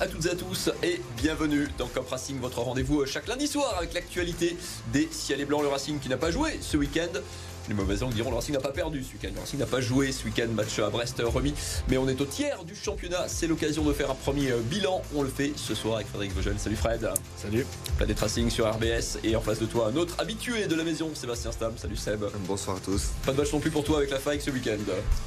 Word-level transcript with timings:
à 0.00 0.06
toutes 0.06 0.24
et 0.24 0.30
à 0.30 0.34
tous 0.34 0.70
et 0.82 0.98
bienvenue 1.18 1.68
dans 1.76 1.86
Cop 1.86 2.08
Racing, 2.08 2.40
votre 2.40 2.60
rendez-vous 2.60 3.04
chaque 3.04 3.26
lundi 3.26 3.46
soir 3.46 3.74
avec 3.76 3.92
l'actualité 3.92 4.56
des 4.94 5.06
Ciel 5.12 5.42
et 5.42 5.44
Blancs. 5.44 5.60
Le 5.62 5.68
Racing 5.68 5.98
qui 5.98 6.08
n'a 6.08 6.16
pas 6.16 6.30
joué 6.30 6.58
ce 6.62 6.78
week-end 6.78 7.20
les 7.68 7.74
mauvais 7.74 7.96
langues 7.96 8.14
diront 8.14 8.30
le 8.30 8.36
Racing 8.36 8.54
n'a 8.54 8.60
pas 8.60 8.72
perdu 8.72 9.02
ce 9.02 9.12
week-end. 9.12 9.30
Le 9.34 9.40
Racing 9.40 9.58
n'a 9.58 9.66
pas 9.66 9.80
joué 9.80 10.12
ce 10.12 10.24
week-end, 10.24 10.48
match 10.52 10.78
à 10.78 10.90
Brest 10.90 11.20
remis. 11.24 11.54
Mais 11.88 11.98
on 11.98 12.08
est 12.08 12.20
au 12.20 12.24
tiers 12.24 12.64
du 12.64 12.74
championnat. 12.74 13.28
C'est 13.28 13.46
l'occasion 13.46 13.84
de 13.84 13.92
faire 13.92 14.10
un 14.10 14.14
premier 14.14 14.50
euh, 14.50 14.60
bilan. 14.60 15.02
On 15.14 15.22
le 15.22 15.28
fait 15.28 15.52
ce 15.56 15.74
soir 15.74 15.96
avec 15.96 16.08
Frédéric 16.08 16.34
Vogel. 16.34 16.58
Salut 16.58 16.76
Fred. 16.76 17.08
Salut. 17.36 17.66
Planète 17.96 18.18
Racing 18.18 18.50
sur 18.50 18.70
RBS. 18.70 19.18
Et 19.24 19.36
en 19.36 19.40
face 19.40 19.58
de 19.58 19.66
toi, 19.66 19.90
un 19.92 19.96
autre 19.96 20.14
habitué 20.18 20.66
de 20.66 20.74
la 20.74 20.84
maison, 20.84 21.10
Sébastien 21.14 21.52
Stam. 21.52 21.72
Salut 21.76 21.96
Seb. 21.96 22.24
Bonsoir 22.46 22.76
à 22.78 22.80
tous. 22.80 23.10
Pas 23.24 23.32
de 23.32 23.38
match 23.38 23.52
non 23.52 23.60
plus 23.60 23.70
pour 23.70 23.84
toi 23.84 23.98
avec 23.98 24.10
la 24.10 24.18
faille 24.18 24.40
ce 24.40 24.50
week-end 24.50 24.78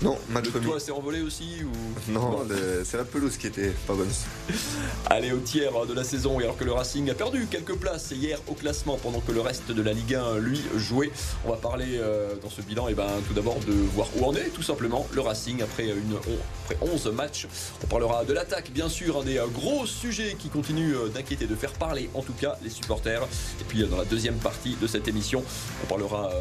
Non, 0.02 0.18
match 0.30 0.50
remis. 0.54 0.66
Toi, 0.66 0.80
c'est 0.80 0.92
envolé 0.92 1.22
aussi 1.22 1.64
ou... 1.64 2.12
Non, 2.12 2.46
c'est 2.84 2.98
la 2.98 3.06
pelouse 3.06 3.38
qui 3.38 3.48
était 3.48 3.72
pas 3.88 3.94
bonne. 3.94 4.12
Allez, 5.08 5.32
au 5.32 5.40
tiers 5.40 5.86
de 5.86 5.94
la 5.94 6.04
saison. 6.04 6.40
Et 6.40 6.44
alors 6.44 6.58
que 6.58 6.64
le 6.64 6.72
Racing 6.72 7.10
a 7.10 7.14
perdu 7.14 7.48
quelques 7.50 7.76
places 7.76 8.12
hier 8.12 8.40
au 8.48 8.54
classement 8.54 8.98
pendant 9.02 9.20
que 9.20 9.32
le 9.32 9.42
reste 9.42 9.72
de 9.72 9.82
la 9.82 9.94
Ligue 9.94 10.16
1, 10.16 10.38
lui, 10.40 10.62
jouait. 10.78 11.12
On 11.46 11.50
va 11.50 11.58
parler 11.58 12.00
euh, 12.00 12.23
dans 12.42 12.50
ce 12.50 12.62
bilan. 12.62 12.88
Et 12.88 12.92
eh 12.92 12.96
ben, 12.96 13.08
tout 13.28 13.34
d'abord 13.34 13.60
de 13.68 13.74
voir 13.74 14.08
où 14.18 14.26
en 14.26 14.34
est 14.34 14.50
tout 14.54 14.64
simplement 14.64 15.08
le 15.14 15.22
Racing 15.22 15.62
après, 15.62 15.86
une, 15.86 16.16
après 16.64 16.78
11 16.82 17.08
matchs. 17.14 17.48
On 17.84 17.88
parlera 17.88 18.26
de 18.26 18.34
l'attaque, 18.34 18.72
bien 18.72 18.90
sûr, 18.90 19.20
un 19.20 19.24
des 19.24 19.38
euh, 19.38 19.48
gros 19.48 19.86
sujets 19.86 20.36
qui 20.38 20.50
continue 20.50 20.96
euh, 20.96 21.10
d'inquiéter, 21.10 21.46
de 21.46 21.56
faire 21.56 21.74
parler 21.74 22.10
en 22.14 22.22
tout 22.22 22.34
cas 22.34 22.58
les 22.64 22.70
supporters. 22.70 23.24
Et 23.62 23.64
puis 23.68 23.84
euh, 23.84 23.88
dans 23.88 23.98
la 23.98 24.06
deuxième 24.06 24.36
partie 24.36 24.76
de 24.76 24.88
cette 24.88 25.08
émission, 25.08 25.44
on 25.84 25.88
parlera 25.88 26.32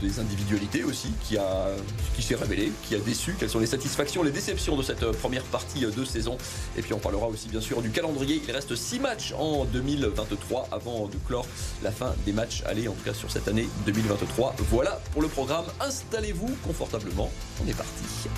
des 0.00 0.18
individualités 0.18 0.84
aussi 0.84 1.08
qui, 1.22 1.36
a, 1.36 1.68
qui 2.16 2.22
s'est 2.22 2.34
révélé, 2.34 2.72
qui 2.86 2.94
a 2.94 2.98
déçu, 2.98 3.36
quelles 3.38 3.50
sont 3.50 3.58
les 3.58 3.66
satisfactions, 3.66 4.22
les 4.22 4.30
déceptions 4.30 4.76
de 4.76 4.82
cette 4.82 5.04
première 5.12 5.42
partie 5.44 5.80
de 5.80 6.04
saison? 6.04 6.36
Et 6.76 6.82
puis 6.82 6.92
on 6.92 6.98
parlera 6.98 7.28
aussi 7.28 7.48
bien 7.48 7.60
sûr 7.60 7.80
du 7.82 7.90
calendrier. 7.90 8.42
Il 8.46 8.52
reste 8.52 8.74
6 8.74 9.00
matchs 9.00 9.34
en 9.38 9.64
2023 9.66 10.68
avant 10.72 11.06
de 11.06 11.16
clore 11.26 11.46
la 11.82 11.92
fin 11.92 12.14
des 12.26 12.32
matchs. 12.32 12.62
Allez, 12.66 12.88
en 12.88 12.92
tout 12.92 13.04
cas 13.04 13.14
sur 13.14 13.30
cette 13.30 13.48
année 13.48 13.68
2023. 13.86 14.56
Voilà 14.70 15.00
pour 15.12 15.22
le 15.22 15.27
programme. 15.28 15.66
Installez-vous 15.80 16.50
confortablement. 16.66 17.30
On 17.62 17.68
est 17.68 17.76
parti. 17.76 18.28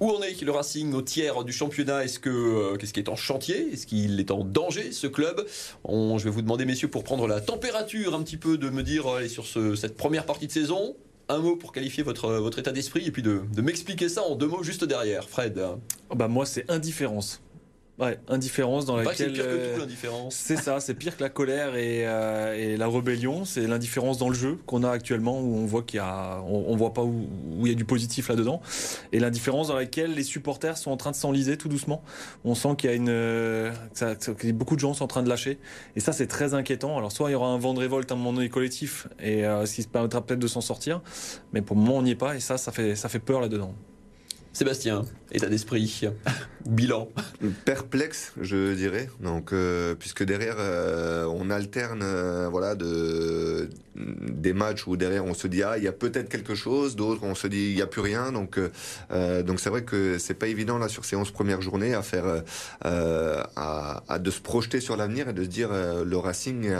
Où 0.00 0.10
en 0.10 0.20
est 0.22 0.42
le 0.42 0.50
Racing 0.50 0.92
au 0.92 1.02
tiers 1.02 1.44
du 1.44 1.52
championnat? 1.52 2.04
Est-ce 2.04 2.18
que 2.18 2.28
euh, 2.28 2.76
qu'est-ce 2.76 2.92
qui 2.92 3.00
est 3.00 3.08
en 3.08 3.16
chantier? 3.16 3.72
Est-ce 3.72 3.86
qu'il 3.86 4.20
est 4.20 4.30
en 4.30 4.44
danger 4.44 4.92
ce 4.92 5.06
club? 5.06 5.46
Je 5.88 6.24
vais 6.24 6.30
vous 6.30 6.42
demander 6.42 6.64
messieurs 6.66 6.88
pour 6.88 7.04
prendre 7.04 7.26
la 7.26 7.40
température 7.40 8.14
un 8.14 8.22
petit 8.22 8.36
peu 8.36 8.58
de 8.58 8.68
me 8.68 8.82
dire 8.82 9.06
allez, 9.06 9.28
sur 9.28 9.46
cette 9.46 9.96
première 9.96 10.26
partie 10.26 10.46
de 10.46 10.52
saison. 10.52 10.96
Un 11.30 11.38
mot 11.38 11.56
pour 11.56 11.72
qualifier 11.72 12.02
votre, 12.02 12.28
votre 12.34 12.58
état 12.58 12.72
d'esprit 12.72 13.06
et 13.06 13.10
puis 13.10 13.22
de, 13.22 13.40
m'expliquer 13.56 14.10
ça 14.10 14.22
en 14.24 14.34
deux 14.34 14.48
mots 14.48 14.62
juste 14.62 14.84
derrière. 14.84 15.28
Fred. 15.28 15.58
Oh 16.10 16.14
bah 16.14 16.28
moi 16.28 16.44
c'est 16.44 16.70
indifférence. 16.70 17.40
Ouais, 17.96 18.18
indifférence 18.26 18.86
dans 18.86 18.96
laquelle. 18.96 19.14
C'est 19.14 19.42
pire 19.42 19.44
que 19.44 19.50
tout 19.50 19.56
euh, 19.56 19.78
l'indifférence. 19.78 20.34
C'est 20.34 20.56
ça, 20.56 20.80
c'est 20.80 20.94
pire 20.94 21.16
que 21.16 21.22
la 21.22 21.28
colère 21.28 21.76
et, 21.76 22.06
euh, 22.08 22.54
et 22.54 22.76
la 22.76 22.88
rébellion. 22.88 23.44
C'est 23.44 23.68
l'indifférence 23.68 24.18
dans 24.18 24.28
le 24.28 24.34
jeu 24.34 24.58
qu'on 24.66 24.82
a 24.82 24.90
actuellement 24.90 25.40
où 25.40 25.54
on 25.56 25.64
voit 25.64 25.82
qu'il 25.82 25.98
y 25.98 26.00
a, 26.00 26.42
on, 26.42 26.74
voit 26.74 26.92
pas 26.92 27.02
où, 27.02 27.28
où, 27.56 27.66
il 27.66 27.68
y 27.68 27.72
a 27.72 27.76
du 27.76 27.84
positif 27.84 28.28
là-dedans. 28.28 28.60
Et 29.12 29.20
l'indifférence 29.20 29.68
dans 29.68 29.76
laquelle 29.76 30.14
les 30.14 30.24
supporters 30.24 30.76
sont 30.76 30.90
en 30.90 30.96
train 30.96 31.12
de 31.12 31.16
s'enliser 31.16 31.56
tout 31.56 31.68
doucement. 31.68 32.02
On 32.44 32.56
sent 32.56 32.70
qu'il 32.78 32.90
y 32.90 32.92
a 32.92 32.96
une, 32.96 33.06
que, 33.06 34.50
beaucoup 34.50 34.74
de 34.74 34.80
gens 34.80 34.92
sont 34.94 35.04
en 35.04 35.08
train 35.08 35.22
de 35.22 35.28
lâcher. 35.28 35.60
Et 35.94 36.00
ça, 36.00 36.12
c'est 36.12 36.26
très 36.26 36.52
inquiétant. 36.54 36.98
Alors, 36.98 37.12
soit 37.12 37.30
il 37.30 37.34
y 37.34 37.36
aura 37.36 37.48
un 37.48 37.58
vent 37.58 37.74
de 37.74 37.78
révolte 37.78 38.10
à 38.10 38.14
un 38.14 38.18
moment 38.18 38.32
donné 38.32 38.48
collectif 38.48 39.06
et 39.20 39.46
euh, 39.46 39.66
ce 39.66 39.74
qui 39.76 39.82
se 39.84 39.88
permettra 39.88 40.20
peut-être 40.20 40.40
de 40.40 40.48
s'en 40.48 40.60
sortir. 40.60 41.00
Mais 41.52 41.62
pour 41.62 41.76
le 41.76 41.82
moment, 41.82 41.98
on 41.98 42.02
n'y 42.02 42.10
est 42.10 42.16
pas 42.16 42.34
et 42.34 42.40
ça, 42.40 42.58
ça 42.58 42.72
fait, 42.72 42.96
ça 42.96 43.08
fait 43.08 43.20
peur 43.20 43.40
là-dedans. 43.40 43.72
Sébastien, 44.52 45.04
état 45.32 45.48
d'esprit, 45.48 46.00
bilan. 46.66 47.08
Perplexe, 47.64 48.32
je 48.40 48.74
dirais. 48.74 49.08
Donc, 49.20 49.52
euh, 49.52 49.94
puisque 49.94 50.24
derrière, 50.24 50.56
euh, 50.58 51.26
on 51.26 51.50
alterne, 51.50 52.00
euh, 52.02 52.48
voilà, 52.50 52.74
de 52.74 53.68
des 53.96 54.52
matchs 54.52 54.88
où 54.88 54.96
derrière 54.96 55.24
on 55.24 55.34
se 55.34 55.46
dit 55.46 55.62
ah 55.62 55.78
il 55.78 55.84
y 55.84 55.86
a 55.86 55.92
peut-être 55.92 56.28
quelque 56.28 56.56
chose, 56.56 56.96
d'autres 56.96 57.22
on 57.22 57.36
se 57.36 57.46
dit 57.46 57.70
il 57.70 57.78
y 57.78 57.82
a 57.82 57.86
plus 57.86 58.00
rien. 58.00 58.32
Donc, 58.32 58.58
donc 59.46 59.60
c'est 59.60 59.70
vrai 59.70 59.84
que 59.84 60.18
c'est 60.18 60.34
pas 60.34 60.48
évident 60.48 60.78
là 60.78 60.88
sur 60.88 61.04
ces 61.04 61.14
11 61.14 61.30
premières 61.30 61.62
journées 61.62 61.94
à 61.94 62.02
faire, 62.02 62.42
à, 62.82 64.02
à, 64.08 64.18
de 64.18 64.30
se 64.32 64.40
projeter 64.40 64.80
sur 64.80 64.96
l'avenir 64.96 65.28
et 65.28 65.32
de 65.32 65.44
se 65.44 65.48
dire 65.48 65.70
le 65.72 66.16
Racing 66.16 66.72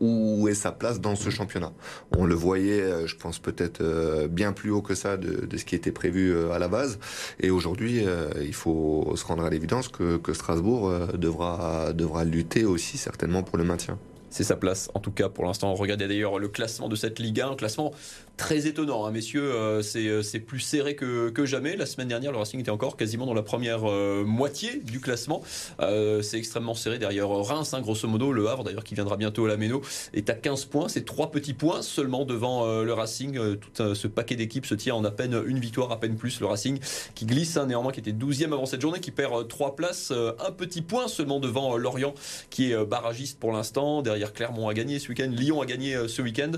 où 0.00 0.48
est 0.48 0.54
sa 0.54 0.72
place 0.72 0.98
dans 0.98 1.14
ce 1.14 1.28
championnat. 1.28 1.74
On 2.16 2.24
le 2.24 2.34
voyait, 2.34 3.06
je 3.06 3.16
pense 3.16 3.38
peut-être 3.38 4.26
bien 4.28 4.54
plus 4.54 4.70
haut 4.70 4.80
que 4.80 4.94
ça 4.94 5.18
de, 5.18 5.44
de, 5.44 5.56
ce 5.58 5.66
qui 5.66 5.74
était 5.74 5.92
prévu 5.92 6.34
à 6.50 6.58
la 6.58 6.68
base. 6.68 6.98
Et 7.38 7.50
aujourd'hui, 7.50 8.06
euh, 8.06 8.30
il 8.42 8.54
faut 8.54 9.14
se 9.16 9.24
rendre 9.24 9.44
à 9.44 9.50
l'évidence 9.50 9.88
que, 9.88 10.16
que 10.16 10.32
Strasbourg 10.32 10.88
euh, 10.88 11.06
devra, 11.16 11.92
devra 11.92 12.24
lutter 12.24 12.64
aussi 12.64 12.98
certainement 12.98 13.42
pour 13.42 13.58
le 13.58 13.64
maintien 13.64 13.98
c'est 14.36 14.44
sa 14.44 14.56
place 14.56 14.90
en 14.92 15.00
tout 15.00 15.12
cas 15.12 15.30
pour 15.30 15.44
l'instant. 15.44 15.72
Regardez 15.74 16.08
d'ailleurs 16.08 16.38
le 16.38 16.48
classement 16.48 16.88
de 16.88 16.96
cette 16.96 17.18
Ligue 17.18 17.40
1, 17.40 17.52
un 17.52 17.56
classement 17.56 17.92
très 18.36 18.66
étonnant, 18.66 19.06
hein, 19.06 19.10
messieurs. 19.10 19.50
Euh, 19.52 19.82
euh, 19.96 20.22
c'est 20.22 20.40
plus 20.40 20.60
serré 20.60 20.94
que, 20.94 21.32
jamais. 21.44 21.76
La 21.76 21.86
semaine 21.86 22.08
dernière, 22.08 22.32
le 22.32 22.38
Racing 22.38 22.60
était 22.60 22.70
encore 22.70 22.96
quasiment 22.96 23.26
dans 23.26 23.34
la 23.34 23.42
première 23.42 23.88
euh, 23.88 24.24
moitié 24.24 24.80
du 24.80 25.00
classement. 25.00 25.42
c'est 25.78 26.38
extrêmement 26.38 26.74
serré 26.74 26.98
derrière 26.98 27.28
Reims, 27.28 27.72
hein, 27.74 27.80
grosso 27.80 28.08
modo. 28.08 28.32
Le 28.32 28.48
Havre, 28.48 28.64
d'ailleurs, 28.64 28.84
qui 28.84 28.94
viendra 28.94 29.16
bientôt 29.16 29.44
à 29.46 29.48
la 29.48 29.56
Méno, 29.56 29.82
est 30.12 30.28
à 30.30 30.34
15 30.34 30.66
points. 30.66 30.88
C'est 30.88 31.04
trois 31.04 31.30
petits 31.30 31.54
points 31.54 31.82
seulement 31.82 32.24
devant 32.24 32.82
le 32.82 32.92
Racing. 32.92 33.56
tout 33.56 33.94
ce 33.94 34.08
paquet 34.08 34.36
d'équipes 34.36 34.66
se 34.66 34.74
tient 34.74 34.94
en 34.94 35.04
à 35.04 35.10
peine 35.10 35.40
une 35.46 35.58
victoire, 35.58 35.92
à 35.92 36.00
peine 36.00 36.16
plus. 36.16 36.40
Le 36.40 36.46
Racing 36.46 36.78
qui 37.14 37.26
glisse 37.26 37.56
hein, 37.56 37.66
néanmoins, 37.66 37.92
qui 37.92 38.00
était 38.00 38.12
12e 38.12 38.52
avant 38.52 38.66
cette 38.66 38.80
journée, 38.80 39.00
qui 39.00 39.10
perd 39.10 39.48
trois 39.48 39.76
places, 39.76 40.12
un 40.12 40.52
petit 40.52 40.82
point 40.82 41.08
seulement 41.08 41.40
devant 41.40 41.76
Lorient, 41.76 42.14
qui 42.50 42.72
est 42.72 42.84
barragiste 42.84 43.38
pour 43.38 43.52
l'instant. 43.52 44.02
Derrière 44.02 44.32
Clermont 44.32 44.68
a 44.68 44.74
gagné 44.74 44.98
ce 44.98 45.08
week-end, 45.08 45.30
Lyon 45.30 45.60
a 45.60 45.66
gagné 45.66 45.96
ce 46.08 46.22
week-end. 46.22 46.52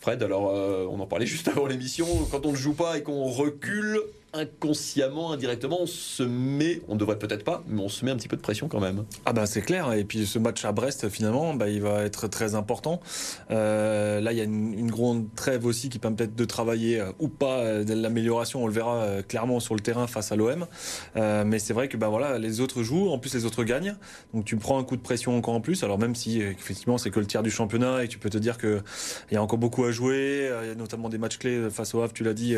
Fred, 0.00 0.22
alors 0.22 0.50
euh, 0.50 0.86
on 0.90 0.98
en 1.00 1.06
parlait 1.06 1.26
juste 1.26 1.48
avant 1.54 1.66
l'émission, 1.66 2.06
quand 2.30 2.46
on 2.46 2.52
ne 2.52 2.56
joue 2.56 2.72
pas 2.72 2.98
et 2.98 3.02
qu'on 3.02 3.24
recule, 3.24 4.00
inconsciemment, 4.32 5.32
indirectement, 5.32 5.78
on 5.80 5.86
se 5.86 6.22
met, 6.22 6.82
on 6.88 6.94
devrait 6.94 7.18
peut-être 7.18 7.44
pas, 7.44 7.64
mais 7.66 7.82
on 7.82 7.88
se 7.88 8.04
met 8.04 8.10
un 8.10 8.16
petit 8.16 8.28
peu 8.28 8.36
de 8.36 8.42
pression 8.42 8.68
quand 8.68 8.80
même. 8.80 9.04
Ah 9.26 9.32
ben 9.32 9.44
c'est 9.46 9.62
clair, 9.62 9.92
et 9.92 10.04
puis 10.04 10.26
ce 10.26 10.38
match 10.38 10.64
à 10.64 10.72
Brest 10.72 11.08
finalement, 11.08 11.54
bah, 11.54 11.68
il 11.68 11.82
va 11.82 12.04
être 12.04 12.28
très 12.28 12.54
important. 12.54 13.00
Euh, 13.50 14.20
là 14.20 14.32
il 14.32 14.38
y 14.38 14.40
a 14.40 14.44
une, 14.44 14.90
grande 14.90 15.32
trêve 15.34 15.66
aussi 15.66 15.88
qui 15.88 15.98
permet 15.98 16.16
peut-être 16.16 16.34
de 16.34 16.44
travailler 16.44 17.00
euh, 17.00 17.12
ou 17.18 17.28
pas 17.28 17.58
euh, 17.58 17.84
de 17.84 17.94
l'amélioration, 17.94 18.64
on 18.64 18.66
le 18.66 18.72
verra 18.72 19.22
clairement 19.26 19.60
sur 19.60 19.74
le 19.74 19.80
terrain 19.80 20.06
face 20.06 20.32
à 20.32 20.36
l'OM. 20.36 20.66
mais 21.16 21.58
c'est 21.58 21.72
vrai 21.72 21.88
que 21.88 21.96
bah, 21.96 22.08
voilà, 22.08 22.38
les 22.38 22.60
autres 22.60 22.82
jouent, 22.82 23.08
en 23.10 23.18
plus 23.18 23.34
les 23.34 23.44
autres 23.44 23.64
gagnent, 23.64 23.96
donc 24.32 24.44
tu 24.44 24.56
prends 24.56 24.78
un 24.78 24.84
coup 24.84 24.96
de 24.96 25.02
pression 25.02 25.36
encore 25.36 25.54
en 25.54 25.60
plus, 25.60 25.82
alors 25.82 25.98
même 25.98 26.14
si 26.14 26.40
effectivement 26.40 26.98
c'est 26.98 27.10
que 27.10 27.20
le 27.20 27.26
tiers 27.26 27.42
du 27.42 27.50
championnat 27.50 28.04
et 28.04 28.08
tu 28.08 28.18
peux 28.18 28.30
te 28.30 28.38
dire 28.38 28.58
qu'il 28.58 28.82
y 29.32 29.36
a 29.36 29.42
encore 29.42 29.58
beaucoup 29.58 29.84
à 29.84 29.90
jouer, 29.90 30.50
il 30.62 30.68
y 30.68 30.72
a 30.72 30.74
notamment 30.74 31.08
des 31.08 31.18
matchs 31.18 31.38
clés 31.38 31.68
face 31.70 31.94
au 31.94 32.02
Havre, 32.02 32.12
tu 32.12 32.22
l'as 32.22 32.34
dit, 32.34 32.56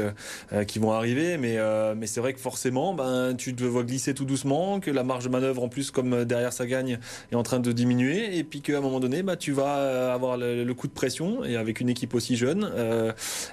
qui 0.66 0.78
vont 0.78 0.92
arriver, 0.92 1.38
mais 1.38 1.61
euh, 1.62 1.94
mais 1.96 2.06
c'est 2.06 2.20
vrai 2.20 2.32
que 2.32 2.40
forcément, 2.40 2.94
ben, 2.94 3.34
tu 3.36 3.54
te 3.54 3.64
vois 3.64 3.84
glisser 3.84 4.14
tout 4.14 4.24
doucement, 4.24 4.80
que 4.80 4.90
la 4.90 5.04
marge 5.04 5.24
de 5.24 5.30
manœuvre, 5.30 5.62
en 5.62 5.68
plus, 5.68 5.90
comme 5.90 6.12
euh, 6.12 6.24
derrière 6.24 6.52
ça 6.52 6.66
gagne, 6.66 6.98
est 7.30 7.34
en 7.34 7.42
train 7.42 7.60
de 7.60 7.72
diminuer, 7.72 8.36
et 8.36 8.44
puis 8.44 8.60
qu'à 8.60 8.78
un 8.78 8.80
moment 8.80 9.00
donné, 9.00 9.22
ben, 9.22 9.36
tu 9.36 9.52
vas 9.52 9.78
euh, 9.78 10.14
avoir 10.14 10.36
le, 10.36 10.72
coup 10.74 10.88
de 10.88 10.92
pression, 10.92 11.44
et 11.44 11.56
avec 11.56 11.80
une 11.80 11.88
équipe 11.88 12.14
aussi 12.14 12.36
jeune. 12.36 12.70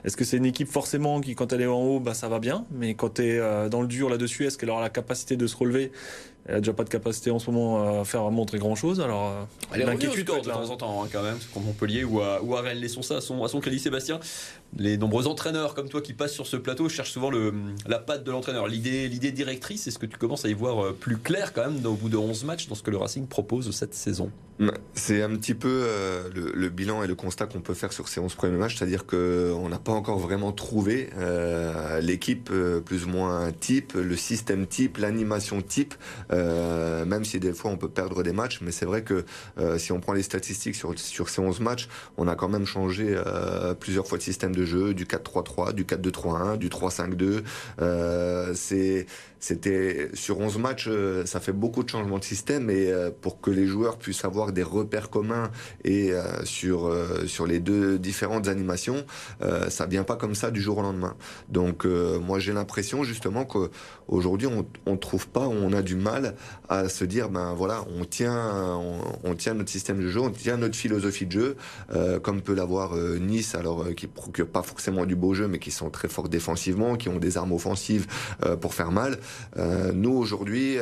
est-ce 0.04 0.18
que 0.18 0.24
c'est 0.24 0.38
une 0.38 0.46
équipe 0.46 0.70
forcément 0.70 1.22
qui, 1.22 1.36
quand 1.36 1.54
elle 1.54 1.62
est 1.62 1.68
en 1.68 1.82
haut, 1.82 2.00
ben, 2.00 2.14
ça 2.14 2.28
va 2.28 2.40
bien, 2.40 2.66
mais 2.72 2.94
quand 2.94 3.16
tu 3.16 3.24
es 3.24 3.70
dans 3.70 3.82
le 3.82 3.88
dur 3.88 4.10
là-dessus, 4.10 4.46
est-ce 4.46 4.58
qu'elle 4.58 4.70
aura 4.70 4.82
la 4.82 4.90
capacité 4.90 5.36
de 5.38 5.48
se 5.48 5.56
relever 5.56 5.92
elle 6.46 6.56
a 6.56 6.60
déjà 6.60 6.74
pas 6.74 6.84
de 6.84 6.90
capacité 6.90 7.32
en 7.32 7.40
ce 7.40 7.52
moment 7.52 8.02
à 8.02 8.06
faire 8.06 8.30
montrer 8.32 8.58
grand 8.58 8.76
chose. 8.76 9.02
Alors, 9.02 9.48
elle 9.74 9.82
est 9.82 9.86
l'inquiétude 9.86 10.26
de 10.26 10.32
temps 10.32 10.70
en 10.70 10.78
temps, 10.78 11.04
hein, 11.04 11.08
quand 11.12 11.22
même, 11.22 11.38
comme 11.54 11.64
Montpellier 11.64 12.04
ou 12.04 12.22
à, 12.22 12.42
ou 12.42 12.56
à 12.56 12.62
Rennes. 12.62 12.80
Laissons 12.80 13.02
ça 13.02 13.18
à 13.18 13.22
son, 13.22 13.44
à 13.44 13.48
son 13.48 13.60
crédit, 13.60 13.80
Sébastien. 13.80 14.20
Les 14.78 14.98
nombreux 14.98 15.28
entraîneurs 15.28 15.76
comme 15.76 15.90
toi 15.90 16.02
qui 16.02 16.14
passent 16.14 16.34
sur 16.34 16.48
ce 16.48 16.58
plateau 16.58 16.90
cherchent 16.90 17.12
souvent 17.12 17.30
le, 17.30 17.54
la 17.88 18.00
patte 18.00 18.24
de 18.24 18.32
l'entraîneur. 18.32 18.68
L'idée, 18.68 19.08
l'idée 19.08 19.32
directrice, 19.32 19.88
est-ce 19.88 20.00
que 20.00 20.06
tu 20.06 20.18
commences 20.18 20.46
à 20.46 20.50
y 20.50 20.54
voir 20.54 20.84
euh, 20.84 20.94
plus 20.94 21.18
clair 21.18 21.54
quand 21.54 21.70
même 21.70 21.86
au 21.86 21.94
bout 21.94 22.10
de 22.10 22.18
11 22.18 22.44
matchs 22.46 22.68
dans 22.68 22.76
ce 22.76 22.84
que 22.84 22.92
le 22.92 22.98
Racing 22.98 23.28
propose 23.28 23.70
cette 23.72 23.94
saison? 23.94 24.32
C'est 24.94 25.22
un 25.22 25.30
petit 25.38 25.54
peu 25.54 25.84
euh, 25.88 26.30
le, 26.34 26.70
bilan 26.70 27.02
et 27.04 27.08
le 27.08 27.16
constat 27.16 27.46
qu'on 27.46 27.62
peut 27.62 27.74
faire 27.74 27.94
sur 27.94 28.10
ces 28.10 28.20
11 28.20 28.36
premiers 28.36 28.58
matchs, 28.58 28.78
c'est-à-dire 28.78 29.06
qu'on 29.06 29.70
n'a 29.70 29.80
pas 29.80 29.94
encore 29.94 30.20
vraiment 30.20 30.52
trouvé 30.52 31.10
euh, 31.18 32.02
l'équipe 32.02 32.52
plus 32.86 33.06
ou 33.06 33.10
moins 33.10 33.52
type, 33.54 33.94
le 33.94 34.16
système 34.18 34.68
type, 34.68 34.98
l'animation 34.98 35.62
type, 35.62 35.96
même 36.30 37.24
si 37.24 37.40
des 37.40 37.54
fois 37.54 37.72
on 37.72 37.78
peut 37.78 37.90
perdre 37.90 38.22
des 38.24 38.34
matchs, 38.34 38.60
mais 38.62 38.72
c'est 38.72 38.86
vrai 38.86 39.04
que 39.04 39.24
si 39.78 39.92
on 39.92 40.00
prend 40.00 40.14
les 40.14 40.24
statistiques 40.24 40.76
sur, 40.76 40.98
sur 41.00 41.30
ces 41.30 41.42
11 41.42 41.62
matchs, 41.62 41.88
on 42.18 42.28
a 42.28 42.36
quand 42.36 42.50
même 42.50 42.66
changé 42.66 43.16
plusieurs 43.80 44.08
fois 44.08 44.18
de 44.18 44.24
système 44.24 44.56
de 44.56 44.66
jeu, 44.66 44.94
du 44.94 45.06
4-3-3, 45.06 45.74
du 45.74 45.86
4-2-3-1, 45.86 46.58
du 46.58 46.70
3-5-2. 46.70 47.44
Euh, 47.82 48.54
c'est 48.56 49.06
c'était 49.40 50.10
sur 50.14 50.40
11 50.40 50.58
matchs, 50.58 50.88
euh, 50.90 51.26
ça 51.26 51.40
fait 51.40 51.54
beaucoup 51.54 51.84
de 51.84 51.90
changements 51.90 52.20
de 52.20 52.24
système 52.24 52.70
et 52.70 52.92
euh, 52.92 53.10
pour 53.10 53.40
que 53.40 53.52
les 53.52 53.66
joueurs 53.66 53.98
puissent 53.98 54.26
avoir 54.26 54.52
des 54.52 54.64
repères 54.64 55.10
communs 55.10 55.50
et 55.86 56.12
sur 56.44 56.92
sur 57.26 57.46
les 57.46 57.60
deux 57.60 57.98
différentes 58.00 58.48
animations, 58.48 59.06
ça 59.70 59.86
vient 59.86 60.04
pas 60.04 60.16
comme 60.16 60.36
ça 60.36 60.52
du 60.52 60.62
jour 60.62 60.80
au 60.80 60.82
lendemain. 60.82 61.16
Donc 61.50 61.86
moi 61.86 62.40
j'ai 62.40 62.54
l'impression 62.54 63.04
justement 63.04 63.46
qu'aujourd'hui 63.46 64.48
on, 64.48 64.66
on 64.86 64.98
trouve 64.98 65.28
pas, 65.28 65.48
on 65.48 65.72
a 65.74 65.82
du 65.82 65.96
mal 65.96 66.36
à 66.68 66.90
se 66.90 67.06
dire 67.06 67.30
ben 67.30 67.54
voilà, 67.54 67.86
on 67.98 68.06
tient 68.06 68.78
on, 69.24 69.36
tient 69.36 69.54
notre 69.54 69.70
système 69.70 70.02
de 70.02 70.08
jeu, 70.08 70.20
on 70.20 70.30
tient 70.30 70.58
notre 70.58 70.76
philosophie 70.76 71.26
de 71.26 71.32
jeu, 71.32 71.56
comme 72.22 72.42
peut 72.42 72.56
l'avoir 72.56 72.96
Nice, 72.96 73.56
alors 73.56 73.94
qui 73.96 74.08
procure 74.08 74.48
pas 74.48 74.64
forcément 74.64 75.06
du 75.06 75.16
beau 75.16 75.34
jeu, 75.34 75.48
mais 75.48 75.60
qui 75.60 75.72
sont 75.72 75.90
très 75.90 76.08
forts 76.08 76.30
défensivement, 76.30 76.96
qui 76.96 77.10
ont 77.10 77.20
des 77.20 77.38
armes 77.38 77.54
offensives 77.54 78.08
pour 78.62 78.74
faire 78.74 78.92
mal. 78.92 79.18
Nous 79.56 80.12
aujourd'hui, 80.12 80.78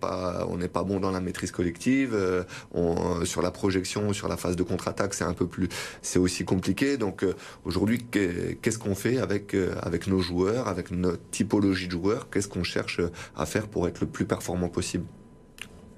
pas, 0.00 0.46
on 0.48 0.56
n'est 0.56 0.68
pas 0.68 0.82
bon 0.82 1.00
dans 1.00 1.10
la 1.10 1.20
maîtrise 1.20 1.50
collective. 1.50 2.16
On, 2.72 3.24
sur 3.24 3.42
la 3.42 3.50
projection, 3.50 4.12
sur 4.12 4.28
la 4.28 4.36
phase 4.36 4.56
de 4.56 4.62
contre-attaque, 4.62 5.14
c'est 5.14 5.24
un 5.24 5.34
peu 5.34 5.46
plus, 5.46 5.68
c'est 6.02 6.18
aussi 6.18 6.44
compliqué. 6.44 6.96
Donc 6.96 7.24
aujourd'hui, 7.64 8.04
qu'est-ce 8.10 8.78
qu'on 8.78 8.94
fait 8.94 9.18
avec 9.18 9.54
nos 10.06 10.20
joueurs, 10.20 10.68
avec 10.68 10.90
notre 10.90 11.22
typologie 11.30 11.86
de 11.86 11.92
joueurs? 11.92 12.30
Qu'est-ce 12.30 12.48
qu'on 12.48 12.64
cherche 12.64 13.00
à 13.36 13.46
faire 13.46 13.68
pour 13.68 13.88
être 13.88 14.00
le 14.00 14.06
plus 14.06 14.24
performant 14.24 14.68
possible? 14.68 15.04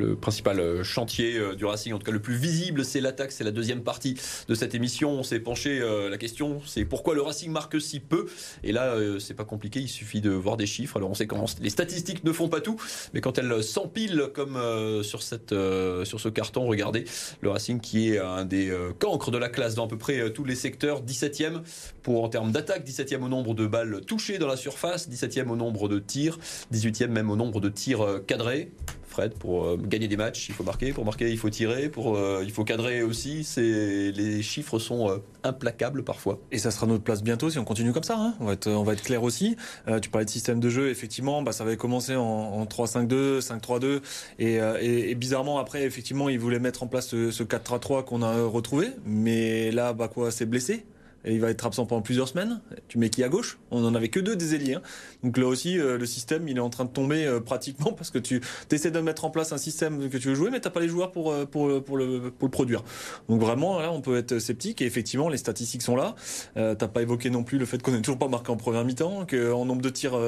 Le 0.00 0.16
principal 0.16 0.58
euh, 0.58 0.82
chantier 0.82 1.36
euh, 1.36 1.54
du 1.54 1.64
Racing, 1.64 1.92
en 1.92 1.98
tout 1.98 2.04
cas 2.04 2.12
le 2.12 2.20
plus 2.20 2.34
visible, 2.34 2.84
c'est 2.84 3.00
l'attaque. 3.00 3.32
C'est 3.32 3.44
la 3.44 3.50
deuxième 3.50 3.82
partie 3.82 4.16
de 4.48 4.54
cette 4.54 4.74
émission. 4.74 5.10
On 5.12 5.22
s'est 5.22 5.40
penché. 5.40 5.80
Euh, 5.80 6.08
la 6.08 6.18
question, 6.18 6.60
c'est 6.66 6.84
pourquoi 6.84 7.14
le 7.14 7.22
Racing 7.22 7.52
marque 7.52 7.80
si 7.80 8.00
peu? 8.00 8.26
Et 8.64 8.72
là, 8.72 8.96
c'est 9.18 9.34
pas 9.34 9.44
compliqué. 9.44 9.80
Il 9.80 9.88
suffit 9.88 10.20
de 10.20 10.30
voir 10.30 10.56
des 10.56 10.66
chiffres. 10.66 10.96
Alors 10.96 11.10
on 11.10 11.14
sait 11.14 11.26
comment 11.26 11.46
les 11.60 11.70
statistiques 11.70 12.24
ne 12.24 12.32
font 12.32 12.48
pas 12.48 12.60
tout, 12.60 12.80
mais 13.12 13.20
quand 13.20 13.38
elles 13.38 13.62
s'empilent 13.62 14.30
comme 14.32 14.58
sur 15.02 15.22
ce 15.22 16.28
carton, 16.28 16.66
regardez 16.66 17.04
le 17.40 17.50
Racing 17.50 17.80
qui 17.80 18.10
est 18.10 18.18
un 18.18 18.44
des 18.44 18.74
cancres 18.98 19.30
de 19.30 19.38
la 19.38 19.48
classe 19.48 19.74
dans 19.74 19.84
à 19.84 19.88
peu 19.88 19.98
près 19.98 20.32
tous 20.32 20.44
les 20.44 20.54
secteurs. 20.54 21.02
17e 21.02 21.62
pour 22.02 22.24
en 22.24 22.28
termes 22.28 22.52
d'attaque, 22.52 22.86
17e 22.86 23.22
au 23.22 23.28
nombre 23.28 23.54
de 23.54 23.66
balles 23.66 24.00
touchées 24.06 24.38
dans 24.38 24.48
la 24.48 24.56
surface, 24.56 25.08
17e 25.08 25.48
au 25.48 25.56
nombre 25.56 25.88
de 25.88 25.98
tirs, 25.98 26.38
18e 26.72 27.08
même 27.08 27.30
au 27.30 27.36
nombre 27.36 27.60
de 27.60 27.68
tirs 27.68 28.20
cadrés. 28.26 28.70
Fred, 29.10 29.34
pour 29.34 29.64
euh, 29.64 29.76
gagner 29.76 30.08
des 30.08 30.16
matchs, 30.16 30.48
il 30.48 30.54
faut 30.54 30.62
marquer. 30.62 30.92
Pour 30.92 31.04
marquer, 31.04 31.30
il 31.30 31.38
faut 31.38 31.50
tirer. 31.50 31.88
Pour, 31.88 32.16
euh, 32.16 32.42
il 32.44 32.52
faut 32.52 32.64
cadrer 32.64 33.02
aussi. 33.02 33.44
C'est, 33.44 34.12
les 34.12 34.40
chiffres 34.40 34.78
sont 34.78 35.10
euh, 35.10 35.18
implacables 35.42 36.04
parfois. 36.04 36.38
Et 36.52 36.58
ça 36.58 36.70
sera 36.70 36.86
notre 36.86 37.02
place 37.02 37.22
bientôt 37.22 37.50
si 37.50 37.58
on 37.58 37.64
continue 37.64 37.92
comme 37.92 38.04
ça. 38.04 38.16
Hein. 38.16 38.34
On, 38.40 38.46
va 38.46 38.52
être, 38.52 38.68
on 38.68 38.84
va 38.84 38.92
être 38.92 39.02
clair 39.02 39.22
aussi. 39.22 39.56
tu 40.00 40.10
parlais 40.10 40.24
de 40.24 40.30
système 40.30 40.60
de 40.60 40.70
jeu. 40.70 40.90
Effectivement, 40.90 41.42
bah, 41.42 41.52
ça 41.52 41.64
avait 41.64 41.76
commencé 41.76 42.14
en, 42.14 42.64
3-5-2, 42.64 43.40
5-3-2. 43.40 44.00
Et, 44.38 45.14
bizarrement, 45.16 45.58
après, 45.58 45.82
effectivement, 45.82 46.28
ils 46.28 46.38
voulaient 46.38 46.60
mettre 46.60 46.84
en 46.84 46.86
place 46.86 47.08
ce, 47.08 47.30
ce 47.32 47.42
4-3-3 47.42 48.04
qu'on 48.04 48.22
a 48.22 48.44
retrouvé. 48.44 48.90
Mais 49.04 49.72
là, 49.72 49.94
quoi, 50.14 50.30
c'est 50.30 50.46
blessé 50.46 50.84
et 51.24 51.34
il 51.34 51.40
va 51.40 51.50
être 51.50 51.66
absent 51.66 51.86
pendant 51.86 52.02
plusieurs 52.02 52.28
semaines. 52.28 52.60
Tu 52.88 52.98
mets 52.98 53.10
qui 53.10 53.22
à 53.22 53.28
gauche? 53.28 53.58
On 53.70 53.80
n'en 53.80 53.94
avait 53.94 54.08
que 54.08 54.20
deux 54.20 54.36
des 54.36 54.54
ailiers. 54.54 54.74
Hein. 54.74 54.82
Donc 55.22 55.36
là 55.36 55.46
aussi, 55.46 55.78
euh, 55.78 55.98
le 55.98 56.06
système, 56.06 56.48
il 56.48 56.56
est 56.56 56.60
en 56.60 56.70
train 56.70 56.84
de 56.84 56.90
tomber 56.90 57.26
euh, 57.26 57.40
pratiquement 57.40 57.92
parce 57.96 58.10
que 58.10 58.18
tu 58.18 58.40
essaies 58.70 58.90
de 58.90 59.00
mettre 59.00 59.24
en 59.24 59.30
place 59.30 59.52
un 59.52 59.58
système 59.58 60.08
que 60.08 60.16
tu 60.16 60.28
veux 60.28 60.34
jouer, 60.34 60.50
mais 60.50 60.60
t'as 60.60 60.70
pas 60.70 60.80
les 60.80 60.88
joueurs 60.88 61.12
pour, 61.12 61.32
euh, 61.32 61.44
pour, 61.44 61.82
pour, 61.84 61.96
le, 61.96 62.30
pour 62.30 62.48
le 62.48 62.50
produire. 62.50 62.82
Donc 63.28 63.40
vraiment, 63.40 63.80
là, 63.80 63.92
on 63.92 64.00
peut 64.00 64.16
être 64.16 64.38
sceptique. 64.38 64.80
Et 64.80 64.86
effectivement, 64.86 65.28
les 65.28 65.36
statistiques 65.36 65.82
sont 65.82 65.96
là. 65.96 66.14
Euh, 66.56 66.74
t'as 66.74 66.88
pas 66.88 67.02
évoqué 67.02 67.28
non 67.28 67.44
plus 67.44 67.58
le 67.58 67.66
fait 67.66 67.82
qu'on 67.82 67.92
n'est 67.92 68.00
toujours 68.02 68.18
pas 68.18 68.28
marqué 68.28 68.50
en 68.50 68.56
première 68.56 68.84
mi-temps, 68.84 69.26
qu'en 69.26 69.64
nombre 69.64 69.82
de 69.82 69.90
tirs 69.90 70.18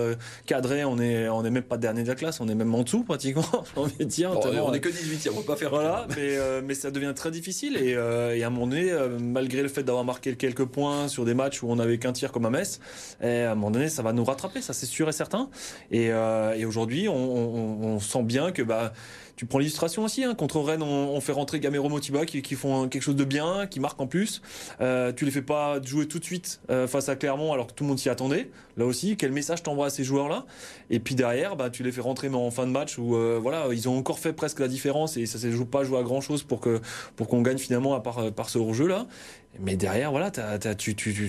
cadrés, 0.46 0.84
on 0.84 0.98
est, 0.98 1.28
on 1.28 1.44
est 1.44 1.50
même 1.50 1.62
pas 1.62 1.78
dernier 1.78 2.02
de 2.02 2.08
la 2.08 2.14
classe, 2.14 2.40
on 2.40 2.48
est 2.48 2.54
même 2.54 2.74
en 2.74 2.82
dessous 2.82 3.02
pratiquement. 3.02 3.44
on 3.76 3.86
est 3.88 4.80
que 4.80 4.88
18 4.88 5.30
on 5.32 5.40
va 5.40 5.42
pas 5.42 5.56
faire. 5.56 5.70
Voilà, 5.70 6.06
mais, 6.16 6.36
mais 6.62 6.74
ça 6.74 6.90
devient 6.90 7.12
très 7.14 7.30
difficile. 7.30 7.76
Et, 7.76 7.90
et 7.92 8.42
à 8.42 8.46
un 8.46 8.50
moment 8.50 8.66
donné, 8.66 8.92
malgré 9.20 9.62
le 9.62 9.68
fait 9.68 9.82
d'avoir 9.82 10.04
marqué 10.04 10.34
quelques 10.36 10.64
points, 10.64 10.81
sur 11.08 11.24
des 11.24 11.34
matchs 11.34 11.62
où 11.62 11.70
on 11.70 11.76
n'avait 11.76 11.98
qu'un 11.98 12.12
tir 12.12 12.32
comme 12.32 12.46
à 12.46 12.50
Metz. 12.50 12.80
Et 13.22 13.42
à 13.42 13.52
un 13.52 13.54
moment 13.54 13.70
donné, 13.70 13.88
ça 13.88 14.02
va 14.02 14.12
nous 14.12 14.24
rattraper, 14.24 14.60
ça 14.60 14.72
c'est 14.72 14.86
sûr 14.86 15.08
et 15.08 15.12
certain. 15.12 15.48
Et, 15.90 16.10
euh, 16.10 16.66
aujourd'hui, 16.66 17.08
on, 17.08 17.98
sent 18.00 18.22
bien 18.22 18.52
que 18.52 18.62
bah, 18.62 18.92
tu 19.36 19.46
prends 19.46 19.58
l'illustration 19.58 20.04
aussi. 20.04 20.24
Hein. 20.24 20.34
Contre 20.34 20.60
Rennes, 20.60 20.82
on, 20.82 21.20
fait 21.20 21.32
rentrer 21.32 21.60
Gamero 21.60 21.88
Motiba 21.88 22.26
qui, 22.26 22.54
font 22.54 22.88
quelque 22.88 23.02
chose 23.02 23.16
de 23.16 23.24
bien, 23.24 23.66
qui 23.66 23.80
marque 23.80 24.00
en 24.00 24.06
plus. 24.06 24.42
Euh, 24.80 25.12
tu 25.12 25.24
les 25.24 25.30
fais 25.30 25.42
pas 25.42 25.80
jouer 25.82 26.06
tout 26.06 26.18
de 26.18 26.24
suite 26.24 26.60
euh, 26.70 26.86
face 26.86 27.08
à 27.08 27.16
Clermont 27.16 27.52
alors 27.52 27.68
que 27.68 27.72
tout 27.72 27.84
le 27.84 27.88
monde 27.88 27.98
s'y 27.98 28.08
attendait. 28.08 28.50
Là 28.76 28.86
aussi, 28.86 29.16
quel 29.16 29.32
message 29.32 29.62
t'envoies 29.62 29.86
à 29.86 29.90
ces 29.90 30.04
joueurs-là? 30.04 30.46
Et 30.90 30.98
puis 30.98 31.14
derrière, 31.14 31.56
bah, 31.56 31.70
tu 31.70 31.82
les 31.82 31.92
fais 31.92 32.00
rentrer 32.00 32.28
en 32.28 32.50
fin 32.50 32.66
de 32.66 32.72
match 32.72 32.98
où 32.98 33.16
euh, 33.16 33.38
voilà, 33.40 33.66
ils 33.72 33.88
ont 33.88 33.96
encore 33.96 34.18
fait 34.18 34.32
presque 34.32 34.60
la 34.60 34.68
différence 34.68 35.16
et 35.16 35.26
ça 35.26 35.44
ne 35.46 35.52
joue 35.52 35.66
pas 35.66 35.84
jouer 35.84 35.98
à 35.98 36.02
grand 36.02 36.20
chose 36.20 36.42
pour 36.42 36.62
pour 37.16 37.28
qu'on 37.28 37.42
gagne 37.42 37.58
finalement 37.58 37.94
à 37.94 38.00
part 38.00 38.32
par 38.32 38.48
ce 38.48 38.58
hors-jeu 38.58 38.86
là. 38.86 39.06
Mais 39.60 39.76
derrière, 39.76 40.10
voilà, 40.10 40.30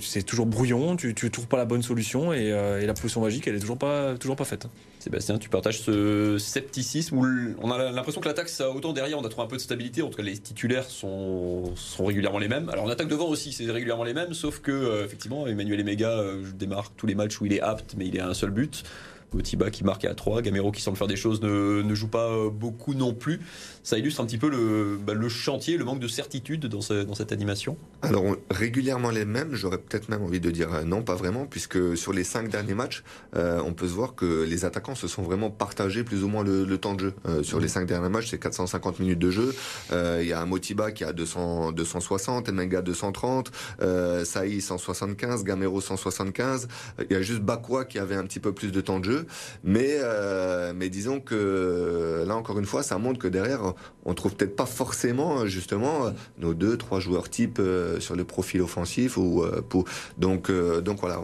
c'est 0.02 0.24
toujours 0.24 0.46
brouillon, 0.46 0.96
tu, 0.96 1.14
tu 1.14 1.30
trouves 1.30 1.48
pas 1.48 1.58
la 1.58 1.66
bonne 1.66 1.84
solution 1.84 2.32
et, 2.32 2.52
la 2.52 2.94
potion 2.94 3.22
magique, 3.22 3.48
elle 3.48 3.56
est 3.56 3.60
toujours 3.60 3.78
pas 3.78 4.16
toujours 4.18 4.36
pas 4.36 4.46
faite. 4.46 4.68
Sébastien, 5.04 5.38
tu 5.38 5.50
partages 5.50 5.82
ce 5.82 6.38
scepticisme 6.38 7.18
où 7.18 7.26
on 7.62 7.72
a 7.72 7.92
l'impression 7.92 8.22
que 8.22 8.28
l'attaque, 8.30 8.48
ça 8.48 8.72
autant 8.72 8.94
derrière, 8.94 9.20
on 9.20 9.26
a 9.26 9.28
trouvé 9.28 9.44
un 9.44 9.50
peu 9.50 9.58
de 9.58 9.62
stabilité. 9.62 10.02
En 10.02 10.08
tout 10.08 10.16
cas, 10.16 10.24
les 10.24 10.38
titulaires 10.38 10.86
sont, 10.86 11.74
régulièrement 12.00 12.40
les 12.40 12.48
mêmes. 12.48 12.70
Alors, 12.70 12.86
en 12.86 12.90
attaque 12.90 13.10
devant 13.10 13.28
aussi, 13.28 13.52
c'est 13.52 13.70
régulièrement 13.70 14.06
les 14.06 14.14
mêmes, 14.14 14.34
sauf 14.34 14.62
que, 14.62 14.72
euh, 14.72 15.04
effectivement, 15.04 15.46
Emmanuel 15.46 15.82
Emega 15.82 16.10
euh, 16.10 16.42
démarre 16.56 16.94
tous 16.96 17.06
les 17.06 17.16
matchs 17.16 17.42
où 17.42 17.46
il 17.46 17.52
est 17.52 17.60
apte, 17.60 17.96
mais 17.98 18.08
il 18.08 18.16
est 18.16 18.22
à 18.22 18.30
un 18.30 18.34
seul 18.34 18.52
but. 18.52 18.86
Motiba 19.34 19.72
qui 19.72 19.84
marque 19.84 20.06
à 20.06 20.14
3, 20.14 20.42
Gamero 20.42 20.72
qui 20.72 20.82
semble 20.82 20.98
faire 20.98 21.08
des 21.08 21.18
choses 21.18 21.42
ne, 21.42 21.82
ne 21.82 21.96
joue 21.96 22.08
pas 22.08 22.30
euh, 22.30 22.50
beaucoup 22.50 22.94
non 22.94 23.14
plus. 23.14 23.42
Ça 23.84 23.98
illustre 23.98 24.22
un 24.22 24.26
petit 24.26 24.38
peu 24.38 24.50
le, 24.50 24.98
bah, 24.98 25.14
le 25.14 25.30
chantier, 25.30 25.78
le 25.78 25.86
manque 25.86 26.00
de 26.00 26.08
certitude 26.08 26.66
dans, 26.68 26.80
dans 26.80 27.16
cette 27.16 27.32
animation 27.32 27.78
Alors 28.02 28.36
régulièrement 28.50 29.10
les 29.10 29.26
mêmes, 29.26 29.54
j'aurais 29.54 29.78
peut-être 29.78 30.10
même 30.10 30.24
envie 30.24 30.40
de 30.40 30.52
dire 30.52 30.74
euh, 30.74 30.84
non, 30.84 31.04
pas 31.04 31.16
vraiment, 31.16 31.46
puisque 31.46 31.98
sur 31.98 32.14
les 32.14 32.24
cinq 32.24 32.50
derniers 32.50 32.76
matchs, 32.76 33.04
euh, 33.36 33.62
on 33.66 33.74
peut 33.74 33.88
se 33.88 33.94
voir 33.94 34.16
que 34.16 34.44
les 34.44 34.66
attaquants 34.66 34.96
se 34.96 35.08
sont 35.08 35.22
vraiment 35.22 35.50
partagés 35.50 36.04
plus 36.04 36.24
ou 36.24 36.28
moins 36.28 36.44
le, 36.44 36.78
temps 36.78 36.96
de 36.96 37.00
jeu. 37.00 37.44
sur 37.44 37.60
les 37.60 37.68
cinq 37.68 37.86
derniers 37.86 38.10
matchs, 38.10 38.30
c'est 38.32 38.40
450 38.40 39.00
minutes 39.00 39.20
de 39.20 39.30
jeu. 39.30 39.54
Il 39.92 40.28
y 40.28 40.34
a 40.34 40.46
Motiba 40.46 40.92
qui 40.92 41.04
a 41.04 41.14
200, 41.14 41.74
260, 41.74 42.50
Emenga 42.50 42.82
230, 42.82 43.52
euh, 43.82 44.26
Saï 44.26 44.62
175, 44.62 45.44
Gamero 45.44 45.82
175. 45.82 46.68
Il 47.10 47.14
y 47.14 47.16
a 47.16 47.22
juste 47.22 47.42
Bakwa 47.42 47.86
qui 47.86 48.00
avait 48.00 48.16
un 48.16 48.24
petit 48.24 48.40
peu 48.40 48.54
plus 48.54 48.72
de 48.72 48.82
temps 48.82 49.00
de 49.00 49.06
jeu. 49.06 49.26
Mais, 49.64 49.98
euh, 50.00 50.74
mais 50.76 50.90
disons 50.90 51.20
que 51.20 52.24
là, 52.28 52.36
encore 52.36 52.60
une 52.60 52.66
fois, 52.66 52.84
ça 52.84 52.98
montre 52.98 53.20
que 53.20 53.28
derrière, 53.28 53.73
on 54.06 54.14
trouve 54.14 54.36
peut-être 54.36 54.56
pas 54.56 54.66
forcément, 54.66 55.46
justement, 55.46 56.12
nos 56.38 56.54
deux, 56.54 56.78
trois 56.78 57.00
joueurs 57.00 57.30
types 57.30 57.60
euh, 57.60 58.00
sur 58.00 58.16
le 58.16 58.24
profil 58.24 58.62
offensif. 58.62 59.18
Ou, 59.18 59.44
euh, 59.44 59.62
pour... 59.68 59.86
donc, 60.18 60.52
donc 60.52 61.00
voilà, 61.00 61.22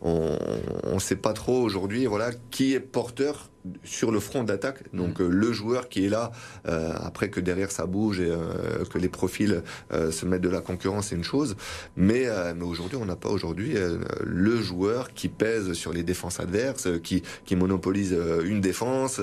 on 0.00 0.94
ne 0.94 0.98
sait 0.98 1.16
pas 1.16 1.32
trop 1.32 1.60
aujourd'hui 1.60 2.06
voilà, 2.06 2.30
qui 2.50 2.74
est 2.74 2.80
porteur 2.80 3.51
sur 3.84 4.10
le 4.10 4.20
front 4.20 4.44
d'attaque. 4.44 4.84
Donc 4.92 5.20
mm. 5.20 5.22
euh, 5.22 5.28
le 5.28 5.52
joueur 5.52 5.88
qui 5.88 6.06
est 6.06 6.08
là, 6.08 6.32
euh, 6.66 6.92
après 6.96 7.30
que 7.30 7.40
derrière 7.40 7.70
ça 7.70 7.86
bouge 7.86 8.20
et 8.20 8.30
euh, 8.30 8.84
que 8.90 8.98
les 8.98 9.08
profils 9.08 9.62
se 9.90 10.26
mettent 10.26 10.42
de 10.42 10.48
la 10.48 10.60
concurrence, 10.60 11.08
c'est 11.08 11.16
une 11.16 11.24
chose. 11.24 11.56
Mais, 11.96 12.26
mais 12.54 12.64
aujourd'hui, 12.64 12.98
on 13.00 13.04
n'a 13.04 13.16
pas 13.16 13.28
aujourd'hui 13.28 13.74
le 14.22 14.56
joueur 14.60 15.12
qui 15.12 15.28
pèse 15.28 15.72
sur 15.72 15.92
les 15.92 16.02
défenses 16.02 16.40
adverses, 16.40 16.88
qui, 17.02 17.22
qui 17.44 17.56
monopolise 17.56 18.16
une 18.44 18.60
défense. 18.60 19.20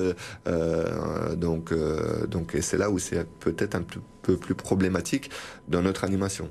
donc, 1.36 1.74
donc 2.27 2.58
c'est 2.62 2.77
là 2.77 2.89
où 2.89 3.00
c'est 3.00 3.27
peut-être 3.39 3.75
un 3.75 3.84
peu 4.22 4.38
plus 4.38 4.55
problématique 4.55 5.31
dans 5.67 5.81
notre 5.81 6.03
animation. 6.03 6.50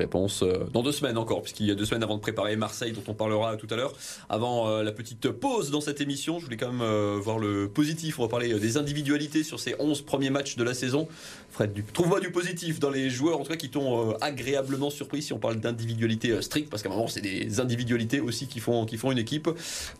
Réponse 0.00 0.42
euh, 0.42 0.64
dans 0.72 0.82
deux 0.82 0.92
semaines 0.92 1.18
encore, 1.18 1.42
puisqu'il 1.42 1.66
y 1.66 1.70
a 1.70 1.74
deux 1.74 1.84
semaines 1.84 2.02
avant 2.02 2.14
de 2.16 2.22
préparer 2.22 2.56
Marseille, 2.56 2.92
dont 2.92 3.02
on 3.06 3.12
parlera 3.12 3.56
tout 3.56 3.66
à 3.68 3.76
l'heure. 3.76 3.92
Avant 4.30 4.66
euh, 4.66 4.82
la 4.82 4.92
petite 4.92 5.28
pause 5.28 5.70
dans 5.70 5.82
cette 5.82 6.00
émission, 6.00 6.38
je 6.38 6.44
voulais 6.44 6.56
quand 6.56 6.72
même 6.72 6.80
euh, 6.80 7.18
voir 7.20 7.38
le 7.38 7.68
positif. 7.68 8.18
On 8.18 8.22
va 8.22 8.28
parler 8.28 8.58
des 8.58 8.78
individualités 8.78 9.42
sur 9.42 9.60
ces 9.60 9.74
11 9.78 10.00
premiers 10.00 10.30
matchs 10.30 10.56
de 10.56 10.64
la 10.64 10.72
saison. 10.72 11.06
Fred, 11.50 11.74
trouve-moi 11.92 12.20
du 12.20 12.30
positif 12.30 12.80
dans 12.80 12.88
les 12.88 13.10
joueurs, 13.10 13.38
en 13.38 13.42
tout 13.42 13.50
cas, 13.50 13.56
qui 13.56 13.68
t'ont 13.68 14.16
agréablement 14.22 14.88
surpris 14.88 15.20
si 15.20 15.34
on 15.34 15.38
parle 15.38 15.56
d'individualité 15.56 16.40
stricte, 16.40 16.70
parce 16.70 16.82
qu'à 16.82 16.88
un 16.88 16.92
moment, 16.92 17.08
c'est 17.08 17.20
des 17.20 17.60
individualités 17.60 18.20
aussi 18.20 18.46
qui 18.46 18.60
font, 18.60 18.86
qui 18.86 18.96
font 18.96 19.12
une 19.12 19.18
équipe 19.18 19.50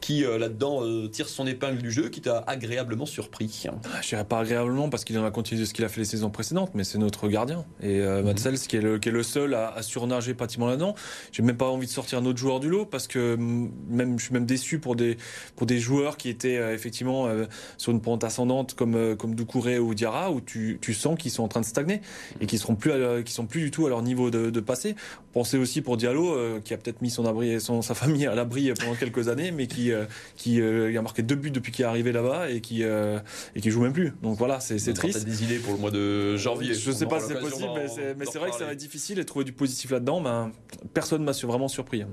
qui, 0.00 0.22
là-dedans, 0.22 1.08
tire 1.08 1.28
son 1.28 1.46
épingle 1.46 1.82
du 1.82 1.90
jeu, 1.90 2.08
qui 2.08 2.20
t'a 2.20 2.38
agréablement 2.46 3.04
surpris. 3.04 3.64
Ah, 3.66 3.98
je 4.00 4.10
dirais 4.10 4.24
pas 4.24 4.38
agréablement, 4.38 4.88
parce 4.88 5.04
qu'il 5.04 5.18
en 5.18 5.24
a 5.24 5.30
continué 5.30 5.66
ce 5.66 5.74
qu'il 5.74 5.84
a 5.84 5.88
fait 5.88 6.00
les 6.00 6.06
saisons 6.06 6.30
précédentes, 6.30 6.70
mais 6.74 6.84
c'est 6.84 6.98
notre 6.98 7.28
gardien. 7.28 7.64
Et 7.82 8.00
Matsels, 8.00 8.60
qui, 8.60 8.76
est 8.76 8.80
le, 8.80 8.98
qui 8.98 9.08
est 9.08 9.12
le 9.12 9.24
seul 9.24 9.54
à, 9.54 9.74
à 9.74 9.82
surnager 9.90 10.34
pratiquement 10.34 10.68
là-dedans. 10.68 10.94
J'ai 11.32 11.42
même 11.42 11.56
pas 11.56 11.68
envie 11.68 11.86
de 11.86 11.92
sortir 11.92 12.18
un 12.18 12.24
autre 12.26 12.38
joueur 12.38 12.60
du 12.60 12.68
lot 12.68 12.86
parce 12.86 13.06
que 13.06 13.36
même 13.36 14.18
je 14.18 14.24
suis 14.24 14.32
même 14.32 14.46
déçu 14.46 14.78
pour 14.78 14.96
des 14.96 15.16
pour 15.56 15.66
des 15.66 15.78
joueurs 15.78 16.16
qui 16.16 16.28
étaient 16.28 16.56
euh, 16.56 16.74
effectivement 16.74 17.26
euh, 17.26 17.46
sur 17.76 17.92
une 17.92 18.00
pente 18.00 18.24
ascendante 18.24 18.74
comme 18.74 18.94
euh, 18.94 19.16
comme 19.16 19.34
Doucouré 19.34 19.78
ou 19.78 19.94
Diarra 19.94 20.30
où 20.30 20.40
tu, 20.40 20.78
tu 20.80 20.94
sens 20.94 21.18
qu'ils 21.18 21.30
sont 21.30 21.42
en 21.42 21.48
train 21.48 21.60
de 21.60 21.66
stagner 21.66 22.00
et 22.40 22.46
qui 22.46 22.58
seront 22.58 22.76
plus 22.76 22.92
qui 23.24 23.32
sont 23.32 23.46
plus 23.46 23.60
du 23.60 23.70
tout 23.70 23.86
à 23.86 23.88
leur 23.88 24.02
niveau 24.02 24.30
de, 24.30 24.50
de 24.50 24.60
passé. 24.60 24.94
Pensez 25.32 25.58
aussi 25.58 25.80
pour 25.80 25.96
Diallo 25.96 26.60
qui 26.64 26.74
a 26.74 26.76
peut-être 26.76 27.02
mis 27.02 27.10
son 27.10 27.26
abri 27.26 27.60
son 27.60 27.82
sa 27.82 27.94
famille 27.94 28.26
à 28.26 28.34
l'abri 28.34 28.72
pendant 28.78 28.94
quelques 28.94 29.28
années 29.28 29.50
mais 29.50 29.66
qui 29.66 29.90
qui 30.36 30.60
a 30.60 31.02
marqué 31.02 31.22
deux 31.22 31.34
buts 31.34 31.50
depuis 31.50 31.72
qu'il 31.72 31.84
est 31.84 31.88
arrivé 31.88 32.12
là-bas 32.12 32.50
et 32.50 32.60
qui 32.60 32.82
et 32.82 33.60
qui 33.60 33.70
joue 33.70 33.82
même 33.82 33.92
plus. 33.92 34.12
Donc 34.22 34.36
voilà, 34.36 34.60
c'est 34.60 34.92
triste. 34.92 35.24
des 35.24 35.44
idées 35.44 35.58
pour 35.58 35.72
le 35.72 35.78
mois 35.78 35.90
de 35.90 36.36
janvier. 36.36 36.74
Je 36.74 36.90
sais 36.92 37.06
pas 37.06 37.20
si 37.20 37.28
c'est 37.28 37.40
possible, 37.40 37.68
mais 38.16 38.26
c'est 38.26 38.38
vrai 38.38 38.50
que 38.50 38.56
ça 38.56 38.66
va 38.66 38.72
être 38.72 38.78
difficile 38.78 39.18
et 39.18 39.24
trouver 39.24 39.44
du 39.44 39.52
positif 39.52 39.79
là-dedans. 39.88 40.20
Ben, 40.20 40.52
personne 40.92 41.24
m'a 41.24 41.32
vraiment 41.32 41.68
surpris. 41.68 42.02
Hein. 42.02 42.10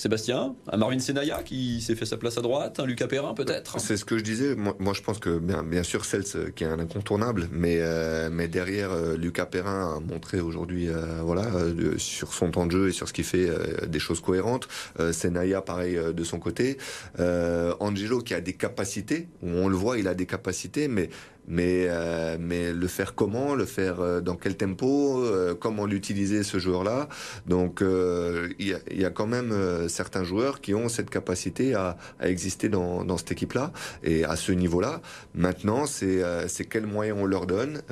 Sébastien, 0.00 0.54
un 0.72 0.76
Marvin 0.78 0.98
Senaya 0.98 1.42
qui 1.42 1.82
s'est 1.82 1.94
fait 1.94 2.06
sa 2.06 2.16
place 2.16 2.38
à 2.38 2.40
droite, 2.40 2.80
un 2.80 2.86
Lucas 2.86 3.06
Perrin 3.06 3.34
peut-être? 3.34 3.78
C'est 3.78 3.98
ce 3.98 4.06
que 4.06 4.16
je 4.16 4.24
disais. 4.24 4.54
Moi, 4.56 4.94
je 4.94 5.02
pense 5.02 5.18
que 5.18 5.38
bien, 5.38 5.62
bien 5.62 5.82
sûr 5.82 6.06
Cels 6.06 6.24
euh, 6.36 6.50
qui 6.50 6.64
est 6.64 6.68
un 6.68 6.78
incontournable, 6.78 7.48
mais, 7.52 7.76
euh, 7.80 8.30
mais 8.32 8.48
derrière 8.48 8.92
euh, 8.92 9.18
Lucas 9.18 9.44
Perrin 9.44 9.96
a 9.96 10.00
montré 10.00 10.40
aujourd'hui 10.40 10.88
voilà, 11.22 11.50
sur 11.98 12.32
son 12.32 12.50
temps 12.50 12.66
de 12.66 12.72
jeu 12.72 12.88
et 12.88 12.92
sur 12.92 13.08
ce 13.08 13.12
qu'il 13.12 13.24
fait 13.24 13.50
des 13.86 13.98
choses 13.98 14.20
cohérentes. 14.20 14.68
Senaya 15.12 15.60
pareil 15.60 15.98
de 16.14 16.24
son 16.24 16.38
côté. 16.38 16.78
Angelo 17.18 18.20
qui 18.20 18.34
a 18.34 18.40
des 18.40 18.54
capacités, 18.54 19.28
on 19.42 19.68
le 19.68 19.76
voit, 19.76 19.98
il 19.98 20.08
a 20.08 20.14
des 20.14 20.26
capacités, 20.26 20.88
mais 20.88 21.10
mais, 21.48 21.86
euh, 21.88 22.36
mais 22.38 22.72
le 22.72 22.86
faire 22.86 23.14
comment, 23.14 23.54
le 23.54 23.64
faire 23.64 24.00
euh, 24.00 24.20
dans 24.20 24.36
quel 24.36 24.56
tempo, 24.56 25.22
euh, 25.24 25.54
comment 25.54 25.86
l'utiliser 25.86 26.42
ce 26.42 26.58
joueur-là. 26.58 27.08
Donc 27.46 27.82
il 27.82 28.68
y 28.68 28.74
a, 28.74 28.78
y, 28.90 29.04
a, 29.04 29.10
quand 29.10 29.26
même 29.26 29.52
certains 29.88 30.24
joueurs 30.24 30.60
qui 30.60 30.74
ont 30.74 30.88
cette 30.88 31.10
capacité 31.10 31.74
à, 31.74 31.96
à 32.18 32.28
exister 32.28 32.68
dans, 32.68 33.04
dans 33.04 33.16
cette 33.16 33.32
équipe-là 33.32 33.72
et 34.02 34.24
à 34.24 34.36
ce 34.36 34.52
niveau-là. 34.52 35.00
Maintenant, 35.34 35.86
c'est 35.86 36.22
c'est 36.48 36.64
quels 36.64 36.86
moyens 36.86 37.18
on 37.20 37.26
leur 37.26 37.46
donne, 37.46 37.82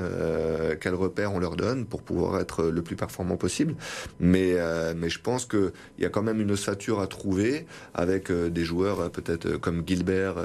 quels 0.81 0.95
repères 0.95 1.33
on 1.33 1.39
leur 1.39 1.57
donne 1.57 1.87
pour 1.87 2.03
pouvoir 2.03 2.41
être 2.41 2.65
le 2.65 2.83
plus 2.83 2.97
performant 2.97 3.37
possible. 3.37 3.75
Mais 4.21 4.57
mais 4.97 5.09
je 5.09 5.21
pense 5.21 5.47
que 5.47 5.73
il 5.99 6.05
y 6.05 6.07
a 6.07 6.11
quand 6.11 6.23
même 6.23 6.41
une 6.41 6.53
ossature 6.53 7.01
à 7.01 7.07
trouver 7.07 7.67
avec 7.95 8.31
des 8.31 8.65
joueurs 8.65 9.11
peut-être 9.11 9.57
comme 9.57 9.83
Gilbert, 9.87 10.37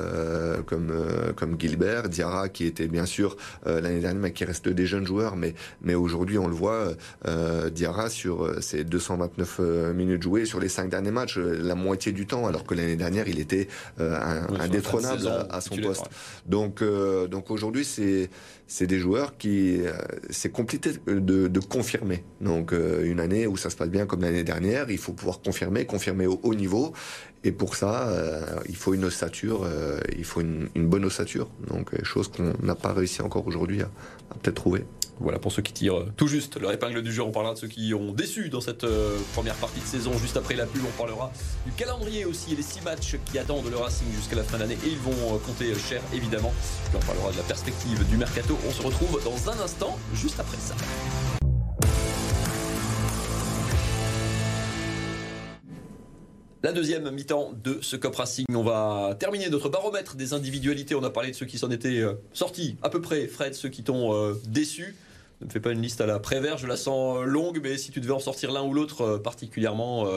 comme 0.66 0.94
comme 1.36 1.60
Gilbert, 1.60 2.10
Diarra 2.10 2.50
qui 2.50 2.66
était 2.66 2.88
bien 2.94 3.06
sûr 3.06 3.36
euh, 3.68 3.82
l'année 3.82 4.00
dernière, 4.00 4.22
mais 4.22 4.32
qui 4.32 4.46
reste 4.46 4.70
des 4.70 4.86
jeunes 4.86 5.06
joueurs. 5.06 5.36
Mais, 5.36 5.54
mais 5.82 5.96
aujourd'hui, 5.96 6.38
on 6.38 6.48
le 6.48 6.54
voit, 6.54 6.94
euh, 7.28 7.70
Diarra 7.70 8.10
sur 8.10 8.46
euh, 8.46 8.62
ses 8.62 8.86
229 8.86 9.60
minutes 9.94 10.24
jouées 10.24 10.46
sur 10.46 10.60
les 10.62 10.70
cinq 10.70 10.90
derniers 10.90 11.12
matchs, 11.12 11.38
la 11.38 11.76
moitié 11.76 12.12
du 12.14 12.26
temps, 12.26 12.46
alors 12.48 12.64
que 12.64 12.76
l'année 12.76 12.96
dernière, 12.96 13.28
il 13.28 13.40
était 13.40 13.68
indétrônable 14.00 15.28
à, 15.50 15.60
son 15.60 15.76
poste. 15.76 16.06
Donc, 16.46 16.84
donc 17.30 17.52
aujourd'hui, 17.52 17.84
c'est 17.84 18.30
c'est 18.66 18.88
des 18.88 19.00
joueurs 19.00 19.38
qui 19.38 19.82
c'est 20.30 20.52
compliqué 20.52 20.92
de, 21.08 21.48
de, 21.48 21.60
confirmer. 21.60 22.24
Donc 22.42 22.72
une 22.72 23.20
année 23.20 23.46
où 23.48 23.58
ça 23.58 23.70
se 23.70 23.76
passe 23.76 23.90
bien 23.90 24.06
comme 24.06 24.22
l'année 24.22 24.44
dernière, 24.44 24.90
il 24.90 24.98
faut 24.98 25.14
pouvoir 25.14 25.42
confirmer, 25.42 25.86
confirmer 25.86 26.28
au 26.28 26.40
haut 26.44 26.56
niveau. 26.56 26.94
Et 27.46 27.52
pour 27.52 27.76
ça, 27.76 28.08
euh, 28.08 28.42
il 28.70 28.76
faut 28.76 28.94
une 28.94 29.04
ossature, 29.04 29.64
euh, 29.66 30.00
il 30.18 30.24
faut 30.24 30.42
une, 30.42 30.70
bonne 30.76 31.04
ossature. 31.04 31.50
Donc, 31.68 31.94
euh, 31.94 32.04
chose 32.04 32.30
qu'on 32.30 32.54
n'a 32.64 32.76
pas 32.76 32.94
réussi 32.94 33.22
encore 33.22 33.46
aujourd'hui 33.46 33.82
à, 33.82 33.90
peut-être 34.42 34.56
trouver. 34.56 34.86
Voilà 35.20 35.38
pour 35.38 35.52
ceux 35.52 35.62
qui 35.62 35.74
tirent 35.74 36.06
tout 36.18 36.28
juste 36.28 36.60
leur 36.60 36.72
épingle 36.72 37.02
du 37.04 37.12
jeu. 37.12 37.22
On 37.22 37.32
parlera 37.32 37.54
de 37.54 37.60
ceux 37.60 37.68
qui 37.68 37.94
ont 37.94 38.14
déçu 38.14 38.50
dans 38.50 38.62
cette 38.62 38.86
première 39.34 39.54
partie 39.56 39.80
de 39.80 39.86
saison. 39.86 40.12
Juste 40.18 40.38
après 40.38 40.56
la 40.56 40.66
pub, 40.66 40.82
on 40.84 40.98
parlera 40.98 41.32
du 41.66 41.72
calendrier 41.74 42.26
aussi 42.26 42.54
et 42.54 42.56
les 42.56 42.64
six 42.64 42.82
matchs 42.82 43.18
qui 43.26 43.38
attendent 43.38 43.70
le 43.70 43.78
Racing 43.78 44.08
jusqu'à 44.16 44.38
la 44.38 44.44
fin 44.44 44.58
d'année. 44.58 44.78
Et 44.86 44.90
ils 44.90 44.98
vont 44.98 45.38
compter 45.46 45.76
cher, 45.76 46.02
évidemment. 46.14 46.52
Puis 46.86 46.98
on 47.02 47.06
parlera 47.06 47.32
de 47.32 47.38
la 47.38 47.44
perspective 47.44 48.04
du 48.10 48.18
mercato. 48.18 48.58
On 48.68 48.72
se 48.72 48.82
retrouve 48.82 49.24
dans 49.24 49.52
un 49.52 49.64
instant, 49.64 50.00
juste 50.16 50.40
après 50.40 50.58
ça. 50.58 50.74
La 56.64 56.72
deuxième 56.72 57.12
mi-temps 57.12 57.52
de 57.62 57.80
ce 57.82 57.98
Cop 57.98 58.16
Racing, 58.16 58.46
on 58.56 58.64
va 58.64 59.18
terminer 59.20 59.50
notre 59.50 59.68
baromètre 59.68 60.16
des 60.16 60.32
individualités. 60.32 60.96
On 60.96 61.04
a 61.04 61.10
parlé 61.10 61.32
de 61.32 61.36
ceux 61.36 61.46
qui 61.46 61.58
s'en 61.58 61.70
étaient 61.72 62.00
euh, 62.00 62.14
sortis 62.32 62.78
à 62.82 62.90
peu 62.90 63.02
près. 63.02 63.28
Fred, 63.28 63.54
ceux 63.54 63.68
qui 63.68 63.84
t'ont 63.84 64.14
euh, 64.14 64.36
déçu. 64.48 64.96
Ne 65.42 65.48
me 65.48 65.52
fais 65.52 65.60
pas 65.60 65.72
une 65.72 65.82
liste 65.82 66.00
à 66.00 66.06
la 66.06 66.20
Prévert, 66.20 66.58
je 66.58 66.66
la 66.66 66.78
sens 66.78 67.18
euh, 67.18 67.26
longue, 67.26 67.60
mais 67.62 67.78
si 67.78 67.92
tu 67.92 68.00
devais 68.00 68.14
en 68.14 68.20
sortir 68.20 68.54
l'un 68.54 68.64
ou 68.64 68.74
l'autre 68.74 69.18
particulièrement 69.18 70.08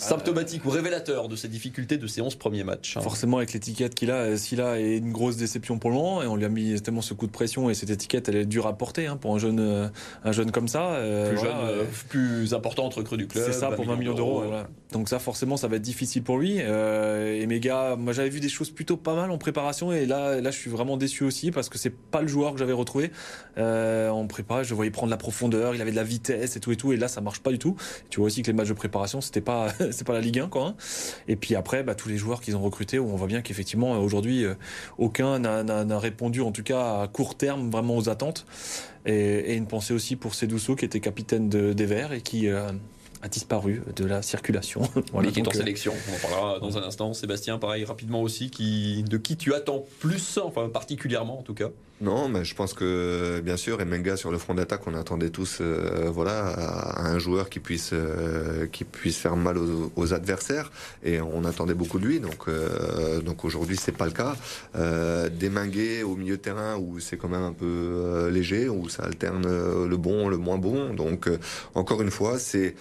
symptomatique 0.00 0.64
ou 0.64 0.70
révélateur 0.70 1.28
de 1.28 1.36
ces 1.36 1.48
difficultés 1.48 1.98
de 1.98 2.06
ces 2.06 2.22
11 2.22 2.34
premiers 2.36 2.64
matchs. 2.64 2.96
Hein. 2.96 3.02
Forcément, 3.02 3.36
avec 3.36 3.52
l'étiquette 3.52 3.94
qu'il 3.94 4.10
a, 4.10 4.36
s'il 4.36 4.60
a 4.60 4.80
est 4.80 4.96
une 4.96 5.12
grosse 5.12 5.36
déception 5.36 5.78
pour 5.78 5.90
le 5.90 5.96
moment, 5.96 6.22
et 6.22 6.26
on 6.26 6.36
lui 6.36 6.44
a 6.44 6.48
mis 6.48 6.80
tellement 6.80 7.02
ce 7.02 7.14
coup 7.14 7.26
de 7.26 7.32
pression, 7.32 7.68
et 7.70 7.74
cette 7.74 7.90
étiquette, 7.90 8.28
elle 8.28 8.36
est 8.36 8.46
dure 8.46 8.66
à 8.66 8.76
porter 8.76 9.06
hein, 9.06 9.16
pour 9.16 9.34
un 9.34 9.38
jeune, 9.38 9.60
euh, 9.60 9.88
un 10.24 10.32
jeune 10.32 10.50
comme 10.50 10.68
ça. 10.68 10.92
Euh, 10.92 11.28
plus 11.28 11.38
jeune, 11.38 11.56
euh, 11.62 11.84
plus 12.08 12.54
important 12.54 12.86
entre 12.86 13.02
creux 13.02 13.18
du 13.18 13.26
club. 13.26 13.44
C'est 13.44 13.52
ça, 13.52 13.70
pour 13.70 13.84
20 13.84 13.96
millions 13.96 14.14
d'euros. 14.14 14.44
Donc 14.92 15.08
ça, 15.08 15.18
forcément, 15.18 15.56
ça 15.56 15.68
va 15.68 15.76
être 15.76 15.82
difficile 15.82 16.22
pour 16.22 16.38
lui. 16.38 16.58
et 16.58 17.46
mes 17.46 17.60
gars, 17.60 17.96
moi 17.96 18.12
j'avais 18.12 18.30
vu 18.30 18.40
des 18.40 18.48
choses 18.48 18.70
plutôt 18.70 18.96
pas 18.96 19.14
mal 19.14 19.30
en 19.30 19.38
préparation, 19.38 19.92
et 19.92 20.06
là, 20.06 20.40
là 20.40 20.50
je 20.50 20.58
suis 20.58 20.70
vraiment 20.70 20.96
déçu 20.96 21.24
aussi, 21.24 21.50
parce 21.50 21.68
que 21.68 21.78
c'est 21.78 21.94
pas 21.94 22.22
le 22.22 22.28
joueur 22.28 22.54
que 22.54 22.58
j'avais 22.58 22.72
retrouvé. 22.72 23.10
en 23.58 24.26
prépa, 24.26 24.62
je 24.62 24.74
voyais 24.74 24.90
prendre 24.90 25.10
la 25.10 25.16
profondeur, 25.16 25.74
il 25.74 25.82
avait 25.82 25.90
de 25.90 25.96
la 25.96 26.04
vitesse 26.04 26.56
et 26.56 26.60
tout 26.60 26.72
et 26.72 26.76
tout, 26.76 26.92
et 26.92 26.96
là, 26.96 27.08
ça 27.08 27.20
marche 27.20 27.40
pas 27.40 27.50
du 27.50 27.58
tout. 27.58 27.76
Tu 28.08 28.18
vois 28.18 28.26
aussi 28.26 28.42
que 28.42 28.46
les 28.46 28.52
matchs 28.52 28.68
de 28.68 28.74
préparation, 28.74 29.20
c'était 29.20 29.40
pas 29.40 29.68
c'est 29.92 30.06
pas 30.06 30.12
la 30.12 30.20
Ligue 30.20 30.38
1 30.38 30.48
quoi. 30.48 30.66
Hein. 30.66 30.74
Et 31.28 31.36
puis 31.36 31.54
après, 31.54 31.82
bah, 31.82 31.94
tous 31.94 32.08
les 32.08 32.16
joueurs 32.16 32.40
qu'ils 32.40 32.56
ont 32.56 32.62
recrutés, 32.62 32.98
où 32.98 33.10
on 33.10 33.16
voit 33.16 33.26
bien 33.26 33.42
qu'effectivement 33.42 33.92
aujourd'hui 34.00 34.44
euh, 34.44 34.54
aucun 34.98 35.38
n'a 35.38 35.98
répondu, 35.98 36.40
en 36.40 36.52
tout 36.52 36.62
cas 36.62 37.02
à 37.02 37.08
court 37.08 37.36
terme, 37.36 37.70
vraiment 37.70 37.96
aux 37.96 38.08
attentes. 38.08 38.46
Et, 39.06 39.54
une 39.54 39.66
pensée 39.66 39.94
aussi 39.94 40.16
pour 40.16 40.34
Cédouceau 40.34 40.76
qui 40.76 40.84
était 40.84 41.00
capitaine 41.00 41.48
de, 41.48 41.72
des 41.72 41.86
Verts 41.86 42.12
et 42.12 42.20
qui 42.20 42.48
euh, 42.48 42.70
a 43.22 43.28
disparu 43.28 43.82
de 43.96 44.04
la 44.04 44.22
circulation. 44.22 44.82
voilà, 45.12 45.30
qui 45.30 45.40
est 45.40 45.46
en 45.46 45.50
euh, 45.50 45.54
sélection. 45.54 45.92
On 46.10 46.14
en 46.14 46.18
parlera 46.18 46.60
dans 46.60 46.78
un 46.78 46.82
instant. 46.82 47.12
Sébastien, 47.14 47.58
pareil, 47.58 47.84
rapidement 47.84 48.22
aussi, 48.22 48.50
qui, 48.50 49.02
de 49.02 49.16
qui 49.16 49.36
tu 49.36 49.54
attends 49.54 49.84
plus, 50.00 50.38
enfin 50.42 50.68
particulièrement 50.68 51.38
en 51.38 51.42
tout 51.42 51.54
cas 51.54 51.70
non, 52.00 52.30
mais 52.30 52.44
je 52.46 52.54
pense 52.54 52.72
que 52.72 53.40
bien 53.40 53.58
sûr, 53.58 53.78
Emenga 53.82 54.16
sur 54.16 54.30
le 54.30 54.38
front 54.38 54.54
d'attaque, 54.54 54.86
on 54.86 54.94
attendait 54.94 55.28
tous, 55.28 55.58
euh, 55.60 56.10
voilà, 56.10 56.48
à, 56.48 57.06
un 57.06 57.18
joueur 57.18 57.50
qui 57.50 57.60
puisse 57.60 57.90
euh, 57.92 58.66
qui 58.68 58.84
puisse 58.84 59.18
faire 59.18 59.36
mal 59.36 59.58
aux, 59.58 60.14
adversaires, 60.14 60.72
et 61.04 61.20
on 61.20 61.44
attendait 61.44 61.74
beaucoup 61.74 61.98
de 61.98 62.06
lui. 62.06 62.18
Donc 62.18 62.48
euh, 62.48 63.20
donc 63.20 63.44
aujourd'hui, 63.44 63.76
c'est 63.76 63.92
pas 63.92 64.06
le 64.06 64.12
cas. 64.12 64.34
Euh, 64.76 65.28
Deminguet 65.28 66.02
au 66.02 66.16
milieu 66.16 66.38
terrain 66.38 66.78
où 66.78 67.00
c'est 67.00 67.18
quand 67.18 67.28
même 67.28 67.42
un 67.42 67.52
peu 67.52 68.30
léger, 68.32 68.70
où 68.70 68.88
ça 68.88 69.02
alterne 69.02 69.46
le 69.86 69.96
bon, 69.98 70.28
le 70.28 70.38
moins 70.38 70.56
bon. 70.56 70.94
Donc 70.94 71.28
encore 71.74 72.00
une 72.00 72.10
fois, 72.10 72.38
c'est 72.38 72.76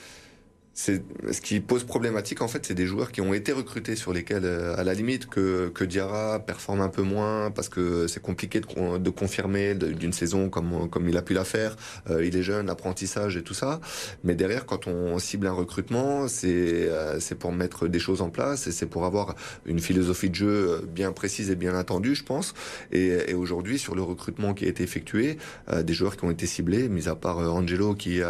ce 0.79 1.41
qui 1.41 1.59
pose 1.59 1.83
problématique 1.83 2.41
en 2.41 2.47
fait, 2.47 2.65
c'est 2.65 2.73
des 2.73 2.85
joueurs 2.85 3.11
qui 3.11 3.19
ont 3.19 3.33
été 3.33 3.51
recrutés 3.51 3.97
sur 3.97 4.13
lesquels, 4.13 4.45
euh, 4.45 4.77
à 4.77 4.83
la 4.85 4.93
limite, 4.93 5.27
que, 5.27 5.67
que 5.69 5.83
Diarra 5.83 6.39
performe 6.39 6.79
un 6.79 6.87
peu 6.87 7.01
moins 7.01 7.51
parce 7.51 7.67
que 7.67 8.07
c'est 8.07 8.21
compliqué 8.21 8.61
de, 8.61 8.97
de 8.97 9.09
confirmer 9.09 9.75
d'une 9.75 10.13
saison 10.13 10.49
comme 10.49 10.89
comme 10.89 11.09
il 11.09 11.17
a 11.17 11.21
pu 11.21 11.33
la 11.33 11.43
faire. 11.43 11.75
Euh, 12.09 12.25
il 12.25 12.35
est 12.37 12.43
jeune, 12.43 12.69
apprentissage 12.69 13.35
et 13.35 13.43
tout 13.43 13.53
ça. 13.53 13.81
Mais 14.23 14.35
derrière, 14.35 14.65
quand 14.65 14.87
on 14.87 15.19
cible 15.19 15.47
un 15.47 15.51
recrutement, 15.51 16.29
c'est 16.29 16.47
euh, 16.47 17.19
c'est 17.19 17.35
pour 17.35 17.51
mettre 17.51 17.87
des 17.87 17.99
choses 17.99 18.21
en 18.21 18.29
place 18.29 18.67
et 18.67 18.71
c'est 18.71 18.85
pour 18.85 19.05
avoir 19.05 19.35
une 19.65 19.79
philosophie 19.79 20.29
de 20.29 20.35
jeu 20.35 20.87
bien 20.87 21.11
précise 21.11 21.51
et 21.51 21.55
bien 21.55 21.75
attendue, 21.75 22.15
je 22.15 22.23
pense. 22.23 22.53
Et, 22.93 23.31
et 23.31 23.33
aujourd'hui, 23.33 23.79
sur 23.79 23.95
le 23.95 24.01
recrutement 24.01 24.53
qui 24.53 24.65
a 24.65 24.69
été 24.69 24.83
effectué, 24.83 25.37
des 25.83 25.93
joueurs 25.93 26.15
qui 26.15 26.23
ont 26.23 26.31
été 26.31 26.45
ciblés, 26.45 26.87
mis 26.87 27.09
à 27.09 27.15
part 27.15 27.39
Angelo 27.39 27.95
qui 27.95 28.21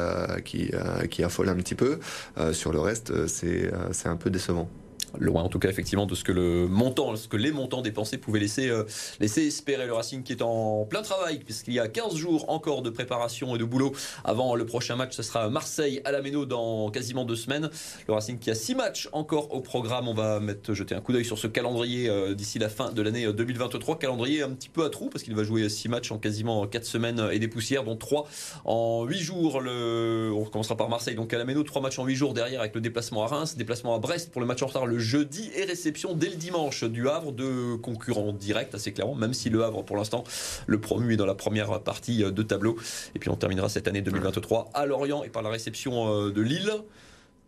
qui 0.44 0.72
qui 1.12 1.24
affole 1.24 1.50
un 1.50 1.56
petit 1.56 1.76
peu. 1.76 2.00
Euh, 2.40 2.54
sur 2.54 2.72
le 2.72 2.80
reste, 2.80 3.12
euh, 3.12 3.28
euh, 3.44 3.90
c'est 3.92 4.08
un 4.08 4.16
peu 4.16 4.30
décevant 4.30 4.70
loin 5.18 5.44
en 5.44 5.50
tout 5.50 5.60
cas 5.60 5.70
effectivement 5.70 6.06
de 6.06 6.16
ce 6.16 6.24
que 6.24 6.32
le 6.32 6.68
montant, 6.68 7.16
ce 7.16 7.28
que 7.28 7.38
les 7.38 7.52
montants 7.52 7.82
dépensés 7.82 8.18
pouvaient 8.18 8.40
laisser, 8.40 8.70
euh, 8.70 8.84
laisser 9.20 9.48
espérer 9.48 9.86
le 9.86 9.94
Racing 9.94 10.24
qui 10.24 10.34
est 10.34 10.42
en 10.42 10.86
plein 10.86 11.02
travail 11.02 11.40
puisqu'il 11.40 11.74
y 11.74 11.80
a 11.80 11.88
15 11.88 12.16
jours 12.16 12.50
encore 12.50 12.82
de 12.82 12.90
préparation 12.90 13.56
et 13.56 13.60
de 13.60 13.64
boulot 13.64 13.94
avant 14.24 14.56
le 14.56 14.66
prochain 14.66 14.96
match. 14.96 15.16
Ce 15.16 15.24
sera 15.24 15.50
Marseille 15.50 16.02
à 16.06 16.12
la 16.12 16.22
Méno 16.22 16.46
dans 16.46 16.92
quasiment 16.92 17.26
deux 17.26 17.36
semaines. 17.36 17.70
Le 18.08 18.14
Racing 18.14 18.40
qui 18.40 18.52
a 18.52 18.56
six 18.56 18.76
matchs 18.76 19.10
encore 19.12 19.54
au 19.54 19.62
programme. 19.62 20.08
On 20.08 20.14
va 20.14 20.40
mettre 20.40 20.74
jeter 20.74 20.96
un 20.96 21.02
coup 21.02 21.14
d'œil 21.14 21.26
sur 21.26 21.38
ce 21.38 21.48
calendrier 21.48 22.10
euh, 22.10 22.36
d'ici 22.36 22.60
la 22.60 22.70
fin 22.70 22.92
de 22.92 23.02
l'année 23.02 23.32
2023. 23.32 23.96
Euh, 23.96 23.98
calendrier 23.98 24.42
un 24.44 24.52
petit 24.52 24.70
peu 24.70 24.86
à 24.86 24.90
trous 24.90 25.10
parce 25.10 25.24
qu'il 25.24 25.36
va 25.36 25.44
jouer 25.44 25.68
six 25.70 25.90
matchs 25.90 26.12
en 26.12 26.18
quasiment 26.18 26.68
quatre 26.68 26.86
semaines 26.86 27.30
et 27.32 27.40
des 27.40 27.48
poussières, 27.48 27.84
dont 27.84 27.96
trois 27.96 28.28
en 28.66 29.06
huit 29.06 29.20
jours. 29.20 29.62
Le... 29.62 30.32
On 30.36 30.46
commencera 30.46 30.78
par 30.78 30.90
Marseille 30.90 31.16
donc 31.16 31.34
à 31.34 31.38
la 31.38 31.46
Méno, 31.46 31.64
trois 31.64 31.82
matchs 31.82 32.00
en 32.00 32.06
huit 32.06 32.16
jours 32.16 32.34
derrière 32.34 32.60
avec 32.60 32.76
le 32.76 32.82
déplacement 32.82 33.24
à 33.24 33.28
Reims, 33.28 33.58
déplacement 33.58 33.96
à 33.96 34.00
Brest 34.00 34.32
pour 34.32 34.42
le 34.42 34.48
match 34.48 34.62
en 34.62 34.68
retard 34.68 34.86
le 34.86 34.99
jeudi 35.00 35.50
et 35.56 35.64
réception 35.64 36.14
dès 36.14 36.30
le 36.30 36.36
dimanche 36.36 36.84
du 36.84 37.10
Havre 37.10 37.32
de 37.32 37.76
concurrents 37.76 38.34
directs 38.34 38.74
assez 38.74 38.92
clairement, 38.92 39.16
même 39.16 39.34
si 39.34 39.50
le 39.50 39.64
Havre 39.64 39.84
pour 39.84 39.98
l'instant 39.98 40.24
le 40.68 40.80
promu 40.80 41.14
est 41.14 41.18
dans 41.18 41.26
la 41.26 41.36
première 41.36 41.82
partie 41.82 42.20
de 42.20 42.44
tableau. 42.44 42.78
Et 43.16 43.20
puis 43.20 43.30
on 43.30 43.36
terminera 43.36 43.70
cette 43.70 43.88
année 43.88 44.02
2023 44.02 44.70
à 44.74 44.86
Lorient 44.86 45.24
et 45.24 45.30
par 45.30 45.42
la 45.42 45.50
réception 45.50 46.30
de 46.30 46.42
Lille. 46.42 46.72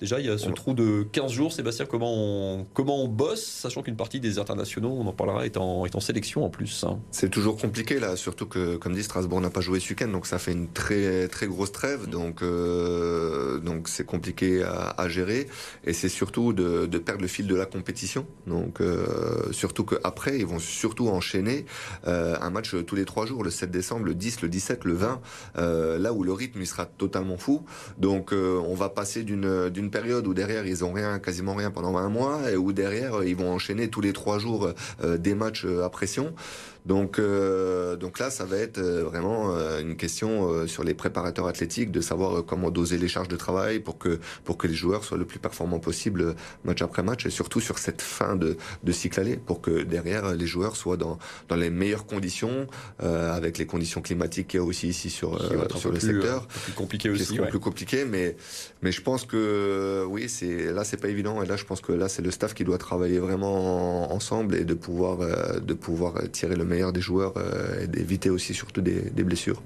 Déjà, 0.01 0.19
il 0.19 0.25
y 0.25 0.29
a 0.29 0.37
ce 0.39 0.49
trou 0.49 0.73
de 0.73 1.05
15 1.11 1.31
jours. 1.31 1.53
Sébastien, 1.53 1.85
comment 1.85 2.11
on, 2.11 2.65
comment 2.73 3.03
on 3.03 3.07
bosse, 3.07 3.45
sachant 3.45 3.83
qu'une 3.83 3.95
partie 3.95 4.19
des 4.19 4.39
internationaux, 4.39 4.97
on 4.99 5.05
en 5.05 5.13
parlera, 5.13 5.45
est 5.45 5.57
en, 5.57 5.85
est 5.85 5.95
en 5.95 5.99
sélection 5.99 6.43
en 6.43 6.49
plus 6.49 6.83
hein. 6.83 6.99
C'est 7.11 7.29
toujours 7.29 7.55
compliqué, 7.55 7.99
là, 7.99 8.15
surtout 8.15 8.47
que, 8.47 8.77
comme 8.77 8.95
dit, 8.95 9.03
Strasbourg 9.03 9.39
n'a 9.41 9.51
pas 9.51 9.61
joué 9.61 9.79
ce 9.79 9.89
week-end, 9.89 10.07
donc 10.07 10.25
ça 10.25 10.39
fait 10.39 10.53
une 10.53 10.69
très, 10.69 11.27
très 11.27 11.45
grosse 11.45 11.71
trêve. 11.71 12.09
Donc, 12.09 12.41
euh, 12.41 13.59
donc 13.59 13.87
c'est 13.87 14.03
compliqué 14.03 14.63
à, 14.63 15.07
gérer. 15.07 15.47
Et 15.83 15.93
c'est 15.93 16.09
surtout 16.09 16.51
de, 16.51 16.87
perdre 16.97 17.21
le 17.21 17.27
fil 17.27 17.45
de 17.45 17.55
la 17.55 17.67
compétition. 17.67 18.25
Donc, 18.47 18.81
euh, 18.81 19.51
surtout 19.51 19.83
qu'après, 19.83 20.39
ils 20.39 20.47
vont 20.47 20.57
surtout 20.57 21.09
enchaîner 21.09 21.65
euh, 22.07 22.37
un 22.41 22.49
match 22.49 22.75
tous 22.87 22.95
les 22.95 23.05
trois 23.05 23.27
jours, 23.27 23.43
le 23.43 23.51
7 23.51 23.69
décembre, 23.69 24.05
le 24.05 24.15
10, 24.15 24.41
le 24.41 24.49
17, 24.49 24.83
le 24.83 24.93
20, 24.93 25.21
là 25.99 26.11
où 26.11 26.23
le 26.23 26.33
rythme, 26.33 26.59
il 26.59 26.67
sera 26.67 26.87
totalement 26.87 27.37
fou. 27.37 27.63
Donc, 27.99 28.31
on 28.33 28.73
va 28.73 28.89
passer 28.89 29.21
d'une 29.21 29.90
période 29.91 30.25
où 30.25 30.33
derrière 30.33 30.65
ils 30.65 30.83
ont 30.83 30.93
rien, 30.93 31.19
quasiment 31.19 31.53
rien 31.53 31.69
pendant 31.71 31.97
un 31.97 32.09
mois, 32.09 32.51
et 32.51 32.55
où 32.55 32.73
derrière 32.73 33.23
ils 33.23 33.35
vont 33.35 33.51
enchaîner 33.51 33.89
tous 33.89 34.01
les 34.01 34.13
trois 34.13 34.39
jours 34.39 34.73
euh, 35.03 35.17
des 35.17 35.35
matchs 35.35 35.65
euh, 35.65 35.85
à 35.85 35.89
pression. 35.89 36.33
Donc, 36.85 37.19
euh, 37.19 37.95
donc 37.95 38.19
là, 38.19 38.29
ça 38.29 38.45
va 38.45 38.57
être 38.57 38.79
euh, 38.79 39.03
vraiment 39.03 39.55
euh, 39.55 39.81
une 39.81 39.95
question 39.95 40.67
sur 40.67 40.83
les 40.83 40.93
préparateurs 40.93 41.47
athlétiques 41.47 41.91
de 41.91 42.01
savoir 42.01 42.43
comment 42.45 42.71
doser 42.71 42.97
les 42.97 43.07
charges 43.07 43.27
de 43.27 43.35
travail 43.35 43.79
pour 43.79 43.97
que 43.97 44.19
pour 44.43 44.57
que 44.57 44.67
les 44.67 44.73
joueurs 44.73 45.03
soient 45.03 45.17
le 45.17 45.25
plus 45.25 45.39
performants 45.39 45.79
possible 45.79 46.35
match 46.63 46.81
après 46.81 47.03
match 47.03 47.25
et 47.25 47.29
surtout 47.29 47.59
sur 47.59 47.77
cette 47.77 48.01
fin 48.01 48.35
de, 48.35 48.57
de 48.83 48.91
cycle 48.91 49.19
aller 49.19 49.37
pour 49.37 49.61
que 49.61 49.83
derrière 49.83 50.33
les 50.33 50.47
joueurs 50.47 50.75
soient 50.75 50.97
dans 50.97 51.19
dans 51.49 51.55
les 51.55 51.69
meilleures 51.69 52.05
conditions 52.05 52.67
avec 52.99 53.57
les 53.57 53.65
conditions 53.65 54.01
climatiques 54.01 54.49
qu'il 54.49 54.59
y 54.59 54.63
a 54.63 54.65
aussi 54.65 54.87
ici 54.89 55.09
sur 55.09 55.39
sur 55.77 55.91
le 55.91 55.99
secteur. 55.99 56.47
Plus 56.47 56.73
compliqué 56.73 57.09
aussi. 57.09 57.39
Ouais. 57.39 57.49
Plus 57.49 57.59
compliqué, 57.59 58.05
mais 58.05 58.35
mais 58.81 58.91
je 58.91 59.01
pense 59.01 59.25
que 59.25 60.05
oui, 60.07 60.29
c'est 60.29 60.71
là 60.71 60.83
c'est 60.83 60.97
pas 60.97 61.09
évident 61.09 61.41
et 61.41 61.45
là 61.45 61.55
je 61.55 61.65
pense 61.65 61.81
que 61.81 61.91
là 61.91 62.09
c'est 62.09 62.21
le 62.21 62.31
staff 62.31 62.53
qui 62.53 62.63
doit 62.63 62.77
travailler 62.77 63.19
vraiment 63.19 64.13
ensemble 64.13 64.55
et 64.55 64.65
de 64.65 64.73
pouvoir 64.73 65.17
de 65.61 65.73
pouvoir 65.73 66.13
tirer 66.31 66.55
le 66.55 66.65
meilleur 66.71 66.93
des 66.93 67.01
joueurs 67.01 67.33
euh, 67.37 67.83
et 67.83 67.87
d'éviter 67.87 68.29
aussi 68.29 68.53
surtout 68.53 68.81
des, 68.81 69.23
blessures. 69.23 69.61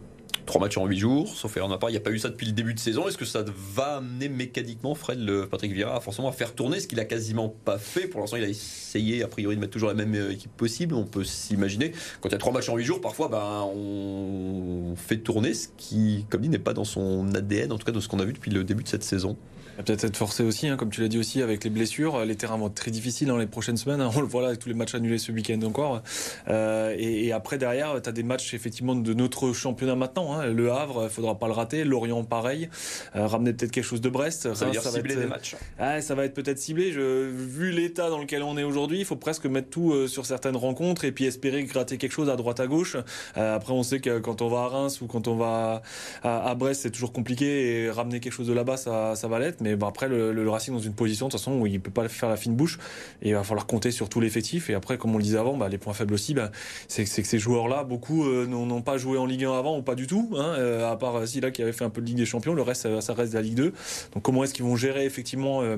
Trois 0.46 0.62
matchs 0.62 0.78
en 0.78 0.86
huit 0.86 1.00
jours, 1.00 1.36
sauf 1.36 1.58
erreur 1.58 1.80
part, 1.80 1.90
il 1.90 1.94
n'y 1.94 1.98
a 1.98 2.02
pas 2.02 2.12
eu 2.12 2.20
ça 2.20 2.30
depuis 2.30 2.46
le 2.46 2.52
début 2.52 2.74
de 2.74 2.80
saison. 2.80 3.08
Est-ce 3.08 3.18
que 3.18 3.26
ça 3.26 3.44
va 3.74 3.98
amener 3.98 4.30
mécaniquement 4.30 4.94
Fred, 4.94 5.20
le 5.20 5.48
Patrick 5.48 5.72
Vieira, 5.72 6.00
forcément 6.02 6.30
à 6.30 6.32
faire 6.32 6.54
tourner 6.54 6.80
ce 6.80 6.88
qu'il 6.88 7.00
a 7.00 7.06
quasiment 7.06 7.50
pas 7.50 7.80
fait? 7.80 8.08
Pour 8.08 8.22
l'instant, 8.22 8.38
il 8.38 8.44
a 8.44 8.48
essayé 8.48 9.24
a 9.24 9.28
priori 9.28 9.56
de 9.56 9.62
mettre 9.62 9.74
toujours 9.74 9.90
la 9.90 9.96
même 9.96 10.14
euh, 10.14 10.32
équipe 10.32 10.56
possible. 10.56 10.94
On 10.94 11.06
peut 11.06 11.24
s'imaginer. 11.24 11.94
Quand 12.22 12.30
il 12.30 12.34
y 12.34 12.36
a 12.36 12.38
trois 12.38 12.54
matchs 12.54 12.70
en 12.70 12.78
huit 12.78 12.86
jours, 12.86 13.02
parfois, 13.02 13.28
ben, 13.28 13.68
on 13.76 14.94
fait 14.96 15.18
tourner 15.18 15.54
ce 15.54 15.68
qui, 15.78 16.26
comme 16.30 16.42
dit, 16.42 16.50
n'est 16.50 16.60
pas 16.60 16.74
dans 16.74 16.84
son 16.84 17.34
ADN, 17.34 17.72
en 17.72 17.78
tout 17.78 17.86
cas 17.86 17.92
de 17.92 18.00
ce 18.00 18.08
qu'on 18.08 18.20
a 18.20 18.26
vu 18.26 18.34
depuis 18.34 18.52
le 18.52 18.64
début 18.64 18.84
de 18.84 18.90
cette 18.90 19.04
saison 19.04 19.38
peut-être 19.84 20.04
être 20.06 20.18
forcé 20.18 20.44
aussi, 20.44 20.68
hein, 20.68 20.78
comme 20.78 20.90
tu 20.90 21.02
l'as 21.02 21.08
dit 21.08 21.18
aussi, 21.18 21.42
avec 21.42 21.64
les 21.64 21.70
blessures. 21.70 22.24
Les 22.26 22.36
terrains 22.36 22.58
vont 22.58 22.68
être 22.68 22.76
très 22.76 22.92
difficiles 22.92 23.28
dans 23.28 23.38
les 23.38 23.48
prochaines 23.48 23.78
semaines. 23.78 24.02
Hein. 24.02 24.10
On 24.16 24.22
le 24.22 24.28
voit 24.28 24.42
là 24.42 24.50
avec 24.50 24.60
tous 24.60 24.70
les 24.70 24.76
matchs 24.76 24.96
annulés 24.96 25.18
ce 25.18 25.32
week-end 25.32 25.60
encore. 25.64 26.02
Euh, 26.48 26.96
et, 26.98 27.32
après, 27.32 27.58
derrière, 27.58 28.02
tu 28.02 28.10
as 28.10 28.12
des 28.12 28.24
matchs 28.24 28.54
effectivement 28.54 28.96
de 28.96 29.14
notre 29.14 29.54
championnat 29.54 29.96
maintenant. 29.96 30.34
Hein. 30.34 30.35
Le 30.44 30.72
Havre, 30.72 31.04
il 31.04 31.10
faudra 31.10 31.38
pas 31.38 31.48
le 31.48 31.54
rater. 31.54 31.84
Lorient, 31.84 32.24
pareil. 32.24 32.70
Euh, 33.16 33.28
ramener 33.28 33.54
peut-être 33.54 33.72
quelque 33.72 33.84
chose 33.86 34.02
de 34.02 34.10
Brest. 34.10 34.54
Ça, 34.54 34.66
va 34.66 34.72
être, 34.72 35.04
des 35.04 35.26
matchs. 35.26 35.56
Ah, 35.80 36.02
ça 36.02 36.16
va 36.16 36.26
être 36.26 36.34
peut-être 36.34 36.60
ciblé. 36.60 36.92
Je, 36.92 37.30
vu 37.30 37.72
l'état 37.72 38.10
dans 38.10 38.20
lequel 38.20 38.44
on 38.44 38.58
est 38.58 38.64
aujourd'hui, 38.64 39.00
il 39.00 39.06
faut 39.06 39.16
presque 39.16 39.46
mettre 39.46 39.70
tout 39.70 39.94
euh, 39.94 40.08
sur 40.08 40.26
certaines 40.26 40.56
rencontres 40.56 41.06
et 41.06 41.12
puis 41.12 41.26
espérer 41.26 41.64
gratter 41.64 41.98
quelque 41.98 42.12
chose 42.12 42.30
à 42.30 42.36
droite 42.36 42.60
à 42.60 42.68
gauche. 42.68 42.98
Euh, 43.38 43.56
après, 43.56 43.74
on 43.74 43.84
sait 43.84 44.00
que 44.00 44.20
quand 44.20 44.42
on 44.42 44.50
va 44.50 44.60
à 44.60 44.68
Reims 44.68 45.02
ou 45.02 45.08
quand 45.08 45.28
on 45.28 45.36
va 45.36 45.82
à, 46.24 46.50
à 46.50 46.56
Brest, 46.56 46.82
c'est 46.82 46.92
toujours 46.92 47.14
compliqué 47.14 47.84
et 47.84 47.90
ramener 47.90 48.20
quelque 48.20 48.34
chose 48.34 48.48
de 48.48 48.54
là-bas, 48.54 48.78
ça, 48.78 49.16
ça 49.16 49.28
va 49.28 49.40
l'être. 49.40 49.62
Mais 49.62 49.76
bon, 49.76 49.88
après, 49.88 50.08
le, 50.08 50.32
le, 50.32 50.50
Racing 50.50 50.74
dans 50.74 50.80
une 50.80 50.94
position 50.94 51.28
de 51.28 51.32
toute 51.32 51.40
façon 51.40 51.60
où 51.60 51.68
il 51.68 51.82
peut 51.82 51.92
pas 51.92 52.08
faire 52.08 52.30
la 52.30 52.38
fine 52.38 52.56
bouche 52.56 52.78
et 53.22 53.30
il 53.30 53.36
va 53.36 53.44
falloir 53.44 53.66
compter 53.66 53.92
sur 53.92 54.10
tout 54.10 54.22
l'effectif. 54.22 54.70
Et 54.70 54.74
après, 54.74 54.98
comme 54.98 55.14
on 55.14 55.18
le 55.18 55.24
disait 55.24 55.38
avant, 55.38 55.58
bah, 55.58 55.70
les 55.70 55.78
points 55.78 55.94
faibles 55.94 56.14
aussi, 56.14 56.34
bah, 56.34 56.52
c'est 56.88 57.04
que 57.04 57.10
ces 57.10 57.40
joueurs-là, 57.40 57.84
beaucoup 57.84 58.26
euh, 58.26 58.46
n'ont 58.48 58.82
pas 58.82 58.98
joué 58.98 59.18
en 59.18 59.26
Ligue 59.26 59.46
1 59.46 59.54
avant 59.54 59.78
ou 59.78 59.82
pas 59.82 59.96
du 59.96 60.08
tout, 60.08 60.25
hein, 60.36 60.56
euh, 60.58 60.92
à 60.92 60.96
part 60.96 61.20
là 61.20 61.52
qui 61.52 61.62
avait 61.62 61.72
fait 61.72 61.84
un 61.84 61.90
peu 61.90 62.02
de 62.02 62.06
Ligue 62.06 62.18
des 62.18 62.26
Champions. 62.26 62.54
Le 62.54 62.62
reste, 62.62 63.00
ça, 63.02 63.14
reste 63.14 63.32
de 63.32 63.38
la 63.38 63.42
Ligue 63.42 63.56
2. 63.56 63.74
Donc 64.14 64.24
comment 64.24 64.44
est-ce 64.44 64.54
qu'ils 64.54 64.66
vont 64.66 64.76
gérer 64.76 65.06
effectivement 65.06 65.62
euh, 65.62 65.78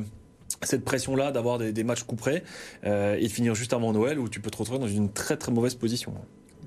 cette 0.61 0.85
pression-là 0.85 1.31
d'avoir 1.31 1.57
des, 1.57 1.83
matchs 1.83 2.03
coup 2.03 2.15
près 2.15 2.43
et 2.83 3.23
de 3.23 3.27
finir 3.27 3.55
juste 3.55 3.73
avant 3.73 3.93
Noël 3.93 4.19
où 4.19 4.29
tu 4.29 4.39
peux 4.39 4.49
te 4.49 4.57
retrouver 4.57 4.79
dans 4.79 4.87
une 4.87 5.11
très 5.11 5.37
très 5.37 5.51
mauvaise 5.51 5.75
position? 5.75 6.13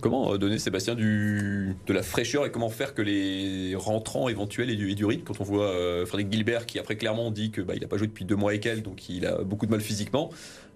Comment 0.00 0.32
euh, 0.32 0.38
donner 0.38 0.58
Sébastien 0.58 0.94
de 0.94 1.75
la 1.88 2.02
fraîcheur 2.02 2.46
et 2.46 2.50
comment 2.50 2.70
faire 2.70 2.94
que 2.94 3.02
les 3.02 3.75
rentrants 3.76 4.28
éventuels 4.28 4.71
et 4.71 4.76
du, 4.76 5.04
rythme 5.04 5.25
Quand 5.25 5.40
on 5.40 5.45
voit 5.45 5.66
euh, 5.66 6.06
Frédéric 6.06 6.32
Gilbert 6.32 6.66
qui 6.66 6.78
après 6.78 6.97
clairement 6.97 7.30
dit 7.30 7.50
que 7.50 7.60
bah, 7.60 7.75
n'a 7.80 7.86
pas 7.86 7.99
joué 7.99 8.06
depuis 8.06 8.25
deux 8.25 8.36
mois 8.36 8.54
et 8.54 8.60
quelques, 8.60 8.82
donc 8.82 9.08
il 9.08 9.26
a 9.26 9.43
beaucoup 9.43 9.66
de 9.66 9.71
mal 9.71 9.80
physiquement. 9.80 10.30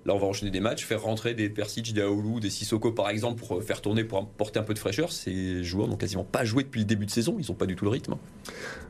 Là, 0.07 0.15
on 0.15 0.19
va 0.19 0.27
enchaîner 0.27 0.51
des 0.51 0.61
matchs, 0.61 0.85
faire 0.85 1.03
rentrer 1.03 1.33
des 1.33 1.49
Persic, 1.49 1.95
des 1.95 2.03
Aoulou, 2.03 2.39
des 2.39 2.51
Sissoko 2.51 2.93
par 2.93 3.09
exemple 3.09 3.43
pour 3.43 3.57
euh, 3.57 3.61
faire 3.63 3.81
tourner, 3.81 4.05
pour 4.05 4.19
apporter 4.19 4.59
un 4.59 4.63
peu 4.63 4.75
de 4.75 4.79
fraîcheur. 4.79 5.11
Ces 5.11 5.65
joueurs 5.65 5.89
n'ont 5.89 5.97
quasiment 5.97 6.25
pas 6.25 6.45
joué 6.45 6.63
depuis 6.63 6.81
le 6.81 6.87
début 6.87 7.07
de 7.07 7.11
saison, 7.11 7.37
ils 7.39 7.47
n'ont 7.49 7.57
pas 7.57 7.67
du 7.67 7.75
tout 7.75 7.85
le 7.85 7.91
rythme. 7.91 8.17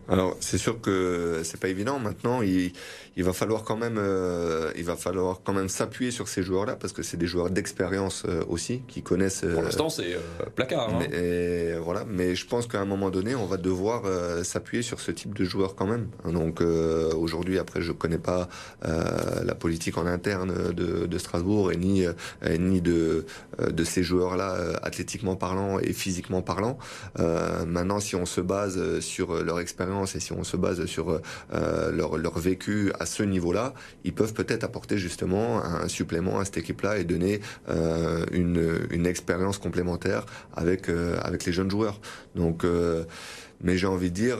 Alors, 0.07 0.37
c'est 0.41 0.59
sûr 0.59 0.83
que 0.83 1.41
c'est 1.45 1.59
pas 1.59 1.69
évident. 1.69 1.99
Maintenant, 1.99 2.43
il, 2.43 2.73
il, 3.17 3.25
va 3.25 3.33
falloir 3.33 3.63
quand 3.63 3.77
même, 3.77 3.97
euh, 3.97 4.71
il 4.77 4.85
va 4.85 4.97
falloir 4.97 5.41
quand 5.43 5.55
même 5.55 5.71
s'appuyer 5.71 6.11
sur 6.11 6.29
ces 6.29 6.43
joueurs-là 6.43 6.77
parce 6.77 6.93
que 6.93 7.03
c'est 7.03 7.17
des 7.17 7.27
joueurs 7.27 7.49
d'expérience 7.49 8.25
euh, 8.29 8.43
aussi 8.47 8.83
qui 8.87 9.03
connaissent. 9.03 9.47
Pour 9.51 9.63
l'instant, 9.63 9.89
c'est 9.89 10.19
placard. 10.57 10.91
Hein. 10.91 11.07
Mais, 11.11 11.79
voilà. 11.79 12.05
Mais 12.07 12.35
je 12.35 12.47
pense 12.47 12.67
qu'à 12.67 12.81
un 12.81 12.85
moment 12.85 13.09
donné, 13.09 13.35
on 13.35 13.47
va 13.47 13.57
devoir 13.57 14.03
s'appuyer 14.45 14.83
sur 14.83 15.01
ce 15.01 15.11
type 15.11 15.33
de 15.35 15.45
joueurs 15.45 15.75
quand 15.75 15.87
même. 15.87 16.09
Donc 16.25 16.61
aujourd'hui, 16.61 17.59
après, 17.59 17.81
je 17.81 17.93
connais 17.93 18.19
pas 18.19 18.49
la 18.83 19.55
politique 19.55 19.97
en 19.97 20.07
interne 20.07 20.73
de 20.75 21.04
de, 21.07 21.19
Strasbourg 21.19 21.73
et 21.73 21.77
ni, 21.77 22.05
euh, 22.05 22.13
ni 22.59 22.81
de, 22.81 23.27
euh, 23.61 23.71
de 23.71 23.85
ces 23.85 24.03
joueurs-là 24.03 24.55
euh, 24.55 24.75
athlétiquement 24.83 25.37
parlant 25.37 25.79
et 25.79 25.93
physiquement 25.93 26.43
parlant. 26.43 26.79
maintenant, 27.67 28.01
si 28.01 28.17
on 28.17 28.27
se 28.27 28.41
base 28.41 29.01
sur 29.01 29.43
leur 29.43 29.61
expérience 29.61 30.15
et 30.17 30.21
si 30.21 30.33
on 30.33 30.45
se 30.45 30.57
base 30.57 30.85
sur 30.87 31.21
leur, 31.53 32.17
leur 32.17 32.39
vécu 32.39 32.93
à 32.99 33.07
ce 33.07 33.23
niveau-là, 33.23 33.75
ils 34.05 34.13
peuvent 34.13 34.35
peut-être 34.35 34.65
apporter 34.65 34.99
justement 34.99 35.65
un 35.65 35.89
supplément 35.89 36.39
à 36.39 36.45
cette 36.45 36.59
équipe-là 36.59 36.99
et 36.99 37.05
donner 37.05 37.41
une, 38.33 38.87
une 38.91 39.07
expérience 39.07 39.59
complémentaire 39.59 40.27
avec, 40.55 40.89
avec 41.23 41.45
les 41.45 41.53
jeunes 41.53 41.71
joueurs. 41.71 42.01
Donc, 42.35 42.65
mais 43.63 43.77
j'ai 43.77 43.87
envie 43.87 44.11
de 44.11 44.15
dire 44.15 44.39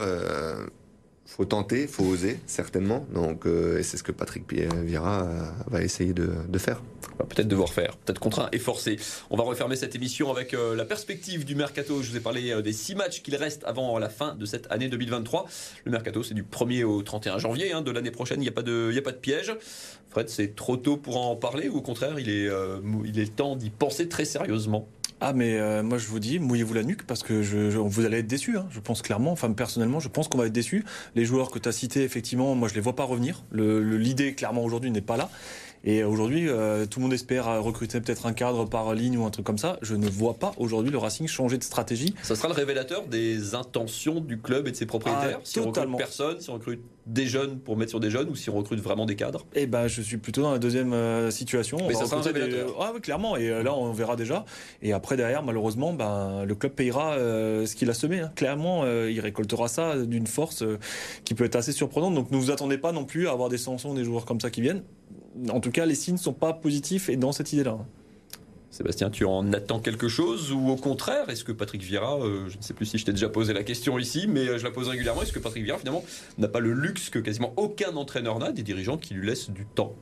faut 1.35 1.43
tenter, 1.43 1.85
faut 1.85 2.05
oser, 2.05 2.39
certainement. 2.45 3.05
Donc, 3.13 3.45
euh, 3.45 3.77
et 3.77 3.83
c'est 3.83 3.97
ce 3.97 4.03
que 4.03 4.13
Patrick 4.13 4.45
Vieira 4.49 5.23
euh, 5.23 5.43
va 5.67 5.81
essayer 5.81 6.13
de, 6.13 6.31
faire. 6.57 6.81
Peut-être 7.17 7.49
devoir 7.49 7.73
faire, 7.73 7.97
peut-être 7.97 8.19
contraint 8.19 8.47
et 8.53 8.57
forcé. 8.57 8.97
On 9.29 9.35
va 9.35 9.43
refermer 9.43 9.75
cette 9.75 9.95
émission 9.95 10.31
avec 10.31 10.53
euh, 10.53 10.75
la 10.75 10.85
perspective 10.85 11.43
du 11.43 11.55
mercato. 11.55 12.01
Je 12.01 12.11
vous 12.11 12.15
ai 12.15 12.21
parlé 12.21 12.61
des 12.61 12.71
six 12.71 12.95
matchs 12.95 13.21
qu'il 13.21 13.35
reste 13.35 13.65
avant 13.65 13.99
la 13.99 14.07
fin 14.07 14.35
de 14.35 14.45
cette 14.45 14.71
année 14.71 14.87
2023. 14.87 15.45
Le 15.83 15.91
mercato, 15.91 16.23
c'est 16.23 16.35
du 16.35 16.43
1er 16.43 16.85
au 16.85 17.01
31 17.01 17.37
janvier 17.37 17.73
hein, 17.73 17.81
de 17.81 17.91
l'année 17.91 18.11
prochaine. 18.11 18.39
Il 18.39 18.43
n'y 18.43 18.49
a 18.49 18.53
pas 18.53 18.61
de, 18.61 19.19
piège. 19.21 19.53
Fred, 20.09 20.29
c'est 20.29 20.55
trop 20.55 20.77
tôt 20.77 20.95
pour 20.95 21.17
en 21.17 21.35
parler 21.35 21.67
ou 21.67 21.79
au 21.79 21.81
contraire, 21.81 22.17
il 22.17 22.29
est 22.29 23.35
temps 23.35 23.57
d'y 23.57 23.71
penser 23.71 24.07
très 24.07 24.23
sérieusement? 24.23 24.87
Ah 25.21 25.31
mais 25.31 25.57
euh, 25.57 25.81
moi 25.81 25.97
je 25.97 26.07
vous 26.07 26.19
dis, 26.19 26.39
mouillez-vous 26.39 26.73
la 26.73 26.83
nuque 26.83 27.03
parce 27.07 27.23
que 27.23 27.41
je, 27.41 27.77
vous 27.77 28.05
allez 28.05 28.19
être 28.19 28.27
déçus. 28.27 28.57
Hein. 28.57 28.67
Je 28.69 28.79
pense 28.81 29.01
clairement, 29.01 29.31
enfin 29.31 29.51
personnellement, 29.53 29.99
je 29.99 30.09
pense 30.09 30.27
qu'on 30.27 30.37
va 30.37 30.47
être 30.47 30.53
déçus. 30.53 30.83
Les 31.15 31.23
joueurs 31.23 31.51
que 31.51 31.59
tu 31.59 31.69
as 31.69 31.71
cités, 31.71 32.03
effectivement, 32.03 32.53
moi 32.53 32.67
je 32.67 32.73
les 32.73 32.81
vois 32.81 32.95
pas 32.95 33.05
revenir. 33.05 33.43
L'idée 33.53 34.35
clairement 34.35 34.63
aujourd'hui 34.63 34.91
n'est 34.91 35.01
pas 35.01 35.15
là. 35.15 35.29
Et 35.87 36.03
aujourd'hui, 36.03 36.49
euh, 36.49 36.87
tout 36.87 36.99
le 36.99 37.03
monde 37.03 37.13
espère 37.13 37.63
recruter 37.63 38.01
peut-être 38.01 38.25
un 38.25 38.33
cadre 38.33 38.65
par 38.65 38.95
ligne 38.95 39.19
ou 39.19 39.25
un 39.25 39.29
truc 39.29 39.45
comme 39.45 39.59
ça. 39.59 39.77
Je 39.83 39.93
ne 39.93 40.09
vois 40.09 40.33
pas 40.33 40.51
aujourd'hui 40.57 40.91
le 40.91 40.97
Racing 40.97 41.27
changer 41.27 41.59
de 41.59 41.63
stratégie. 41.63 42.15
Ça 42.23 42.35
sera 42.35 42.47
le 42.47 42.55
révélateur 42.55 43.05
des 43.05 43.53
intentions 43.53 44.19
du 44.19 44.39
club 44.39 44.67
et 44.67 44.71
de 44.71 44.75
ses 44.75 44.87
propriétaires. 44.87 45.37
Ah, 45.37 45.41
si 45.43 45.59
on 45.59 45.67
recrute 45.69 45.95
personne, 45.95 46.41
si 46.41 46.49
on 46.49 46.55
recrute 46.55 46.81
des 47.05 47.27
jeunes 47.27 47.59
pour 47.59 47.77
mettre 47.77 47.91
sur 47.91 47.99
des 47.99 48.09
jeunes 48.09 48.29
ou 48.29 48.35
si 48.35 48.49
on 48.49 48.55
recrute 48.55 48.79
vraiment 48.79 49.05
des 49.05 49.15
cadres 49.15 49.45
Eh 49.53 49.67
ben, 49.67 49.87
je 49.87 50.01
suis 50.01 50.17
plutôt 50.17 50.41
dans 50.41 50.53
la 50.53 50.57
deuxième 50.57 50.91
euh, 50.91 51.29
situation. 51.29 51.77
Mais 51.87 51.93
ça 51.93 52.07
sera 52.07 52.17
un 52.17 52.23
révélateur. 52.23 52.75
Ah 52.79 52.91
oui, 52.95 52.99
clairement. 52.99 53.37
Et 53.37 53.51
euh, 53.51 53.61
là, 53.61 53.75
on 53.75 53.91
verra 53.91 54.15
déjà. 54.15 54.43
Et 54.81 54.91
après, 54.91 55.17
derrière, 55.17 55.43
malheureusement, 55.43 55.93
ben, 55.93 56.45
le 56.45 56.55
club 56.55 56.71
payera 56.73 57.15
ce 57.15 57.75
qu'il 57.75 57.91
a 57.91 57.93
semé. 57.93 58.21
Hein. 58.21 58.31
Clairement, 58.35 58.85
il 58.87 59.19
récoltera 59.19 59.67
ça 59.67 59.95
d'une 59.97 60.25
force 60.25 60.63
qui 61.25 61.35
peut 61.35 61.43
être 61.43 61.55
assez 61.55 61.73
surprenante. 61.73 62.15
Donc, 62.15 62.31
ne 62.31 62.37
vous 62.37 62.49
attendez 62.49 62.79
pas 62.79 62.91
non 62.91 63.05
plus 63.05 63.27
à 63.27 63.31
avoir 63.33 63.49
des 63.49 63.59
sanctions 63.59 63.93
des 63.93 64.03
joueurs 64.03 64.25
comme 64.25 64.41
ça 64.41 64.49
qui 64.49 64.61
viennent 64.61 64.81
en 65.49 65.59
tout 65.59 65.71
cas, 65.71 65.85
les 65.85 65.95
signes 65.95 66.15
ne 66.15 66.19
sont 66.19 66.33
pas 66.33 66.53
positifs 66.53 67.09
et 67.09 67.17
dans 67.17 67.31
cette 67.31 67.53
idée-là. 67.53 67.77
Sébastien, 68.75 69.09
tu 69.09 69.23
en 69.23 69.53
attends 69.53 69.79
quelque 69.79 70.09
chose 70.09 70.51
ou 70.51 70.69
au 70.69 70.75
contraire, 70.75 71.29
est-ce 71.29 71.45
que 71.45 71.53
Patrick 71.53 71.81
Vieira, 71.81 72.17
euh, 72.17 72.49
je 72.49 72.57
ne 72.57 72.61
sais 72.61 72.73
plus 72.73 72.85
si 72.85 72.97
je 72.97 73.05
t'ai 73.05 73.13
déjà 73.13 73.29
posé 73.29 73.53
la 73.53 73.63
question 73.63 73.97
ici, 73.97 74.25
mais 74.27 74.47
euh, 74.49 74.57
je 74.57 74.65
la 74.65 74.71
pose 74.71 74.89
régulièrement, 74.89 75.21
est-ce 75.21 75.31
que 75.31 75.39
Patrick 75.39 75.63
Vieira 75.63 75.79
finalement 75.79 76.03
n'a 76.37 76.49
pas 76.49 76.59
le 76.59 76.73
luxe 76.73 77.09
que 77.09 77.19
quasiment 77.19 77.53
aucun 77.55 77.95
entraîneur 77.95 78.37
n'a 78.37 78.51
des 78.51 78.63
dirigeants 78.63 78.97
qui 78.97 79.13
lui 79.13 79.25
laissent 79.25 79.49
du 79.49 79.65
temps? 79.65 79.93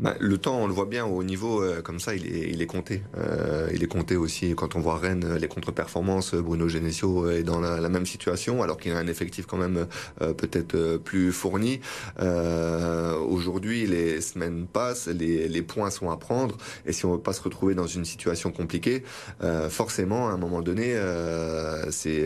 Bah, 0.00 0.16
le 0.18 0.38
temps, 0.38 0.58
on 0.58 0.66
le 0.66 0.72
voit 0.72 0.86
bien 0.86 1.06
au 1.06 1.22
niveau 1.22 1.62
euh, 1.62 1.80
comme 1.80 2.00
ça, 2.00 2.14
il 2.14 2.26
est, 2.26 2.50
il 2.50 2.60
est 2.60 2.66
compté. 2.66 3.02
Euh, 3.16 3.68
il 3.72 3.82
est 3.84 3.88
compté 3.88 4.16
aussi 4.16 4.54
quand 4.56 4.74
on 4.74 4.80
voit 4.80 4.98
Rennes, 4.98 5.36
les 5.40 5.46
contre-performances. 5.46 6.34
Bruno 6.34 6.68
Genesio 6.68 7.30
est 7.30 7.44
dans 7.44 7.60
la, 7.60 7.88
même 7.88 8.06
situation, 8.06 8.62
alors 8.62 8.76
qu'il 8.78 8.92
a 8.92 8.98
un 8.98 9.06
effectif 9.06 9.46
quand 9.46 9.56
même 9.56 9.86
euh, 10.20 10.32
peut-être 10.32 10.74
euh, 10.74 10.98
plus 10.98 11.32
fourni. 11.32 11.80
Euh, 12.20 13.14
Aujourd'hui, 13.18 13.86
les 13.86 14.20
semaines 14.20 14.66
passent, 14.66 15.06
les, 15.06 15.48
les, 15.48 15.62
points 15.62 15.90
sont 15.90 16.10
à 16.10 16.16
prendre, 16.16 16.56
et 16.86 16.92
si 16.92 17.06
on 17.06 17.12
veut 17.12 17.20
pas 17.20 17.32
se 17.32 17.42
retrouver 17.42 17.74
dans 17.74 17.86
une 17.86 18.04
situation 18.04 18.50
compliquée, 18.50 19.02
forcément, 19.70 20.28
à 20.28 20.32
un 20.32 20.36
moment 20.36 20.60
donné, 20.60 20.94
c'est 21.90 22.24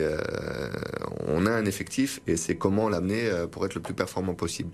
on 1.27 1.45
a 1.45 1.51
un 1.51 1.65
effectif 1.65 2.21
et 2.27 2.37
c'est 2.37 2.55
comment 2.55 2.89
l'amener 2.89 3.29
pour 3.51 3.65
être 3.65 3.75
le 3.75 3.81
plus 3.81 3.93
performant 3.93 4.33
possible. 4.33 4.71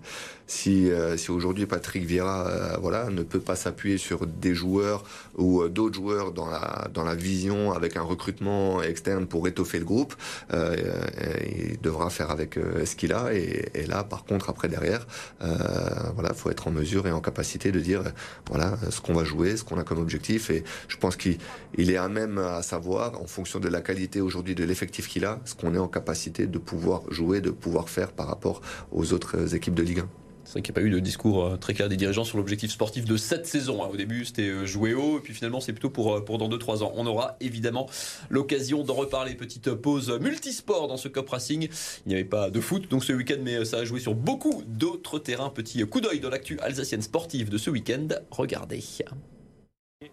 Si, 0.48 0.90
si 1.18 1.32
aujourd'hui 1.32 1.66
Patrick 1.66 2.06
Vieira 2.06 2.80
voilà, 2.86 3.10
ne 3.10 3.24
peut 3.24 3.40
pas 3.40 3.56
s'appuyer 3.56 3.98
sur 3.98 4.28
des 4.28 4.54
joueurs 4.54 5.04
ou 5.40 5.64
euh, 5.64 5.70
d'autres 5.70 5.96
joueurs 5.96 6.32
dans 6.34 6.46
la, 6.46 6.88
dans 6.94 7.04
la 7.04 7.16
vision 7.16 7.72
avec 7.72 7.98
un 7.98 8.04
recrutement 8.04 8.84
externe 8.84 9.26
pour 9.26 9.48
étoffer 9.48 9.80
le 9.80 9.86
groupe. 9.86 10.14
Euh, 10.54 10.76
il 11.72 11.82
devra 11.82 12.12
faire 12.12 12.30
avec 12.30 12.58
euh, 12.58 12.86
ce 12.86 12.96
qu'il 12.96 13.12
a. 13.12 13.34
Et, 13.34 13.72
et, 13.74 13.88
là, 13.88 14.04
par 14.04 14.24
contre, 14.24 14.52
après 14.52 14.68
derrière, 14.68 15.08
euh, 15.42 15.48
voilà, 16.14 16.36
faut 16.36 16.52
être 16.52 16.68
en 16.68 16.72
mesure 16.72 17.08
et 17.08 17.12
en 17.12 17.22
capacité 17.22 17.72
de 17.72 17.80
dire, 17.80 18.04
voilà, 18.48 18.78
ce 18.92 19.02
qu'on 19.02 19.16
va 19.16 19.24
jouer, 19.24 19.58
ce 19.58 19.64
qu'on 19.64 19.80
a 19.80 19.84
comme 19.84 20.00
objectif. 20.00 20.52
Et 20.52 20.64
je 20.88 20.98
pense 20.98 21.16
qu'il 21.16 21.40
est 21.78 21.98
à 21.98 22.08
même 22.08 22.38
à 22.38 22.62
savoir, 22.62 23.20
en 23.20 23.26
fonction 23.26 23.60
de 23.60 23.68
la 23.68 23.82
qualité 23.82 24.22
aujourd'hui 24.22 24.54
de 24.54 24.64
l'effectif 24.64 25.08
qu'il 25.08 25.26
a, 25.26 25.40
ce 25.46 25.56
qu'on 25.56 25.74
est 25.74 25.80
en 25.80 25.88
capacité 25.88 26.46
de 26.46 26.60
pouvoir 26.60 27.02
jouer, 27.10 27.42
de 27.42 27.50
pouvoir 27.50 27.90
faire 27.90 28.12
par 28.12 28.28
rapport 28.28 28.62
aux 28.92 29.12
autres 29.12 29.56
équipes 29.56 29.74
de 29.74 29.82
Ligue 29.82 30.00
1. 30.02 30.25
C'est 30.46 30.54
vrai 30.54 30.62
qu'il 30.62 30.74
n'y 30.74 30.80
a 30.80 30.82
pas 30.82 30.88
eu 30.88 30.92
de 30.92 31.00
discours 31.00 31.44
euh, 31.44 31.58
très 31.58 31.74
clair 31.74 31.90
des 31.90 31.98
dirigeants 31.98 32.24
sur 32.24 32.38
l'objectif 32.38 32.72
sportif 32.72 33.06
de 33.06 33.18
cette 33.18 33.48
saison. 33.48 33.84
Hein. 33.84 33.90
Au 33.92 33.98
début, 33.98 34.26
c'était 34.26 34.44
euh, 34.44 34.66
jouer 34.66 34.94
haut, 34.94 35.18
et 35.18 35.22
puis 35.22 35.34
finalement, 35.34 35.60
c'est 35.60 35.74
plutôt 35.74 35.90
pour, 35.90 36.16
euh, 36.16 36.22
pour 36.24 36.38
dans 36.38 36.48
2-3 36.48 36.84
ans. 36.84 36.94
On 36.96 37.08
aura 37.08 37.36
évidemment 37.42 37.90
l'occasion 38.30 38.84
d'en 38.84 38.94
reparler. 38.94 39.34
Petite 39.34 39.74
pause 39.74 40.12
multisport 40.22 40.88
dans 40.88 40.98
ce 40.98 41.08
Cop 41.08 41.28
Racing. 41.30 41.68
Il 42.06 42.10
n'y 42.10 42.14
avait 42.14 42.24
pas 42.24 42.52
de 42.52 42.62
foot 42.62 42.90
donc 42.90 43.04
ce 43.04 43.12
week-end, 43.12 43.40
mais 43.42 43.66
ça 43.66 43.80
a 43.80 43.86
joué 43.86 44.00
sur 44.00 44.14
beaucoup 44.14 44.64
d'autres 44.68 45.18
terrains. 45.18 45.50
Petit 45.50 45.84
coup 45.88 46.00
d'œil 46.00 46.20
dans 46.20 46.30
l'actu 46.30 46.60
alsacienne 46.60 47.02
sportive 47.02 47.50
de 47.50 47.58
ce 47.58 47.72
week-end. 47.72 48.08
Regardez. 48.30 48.84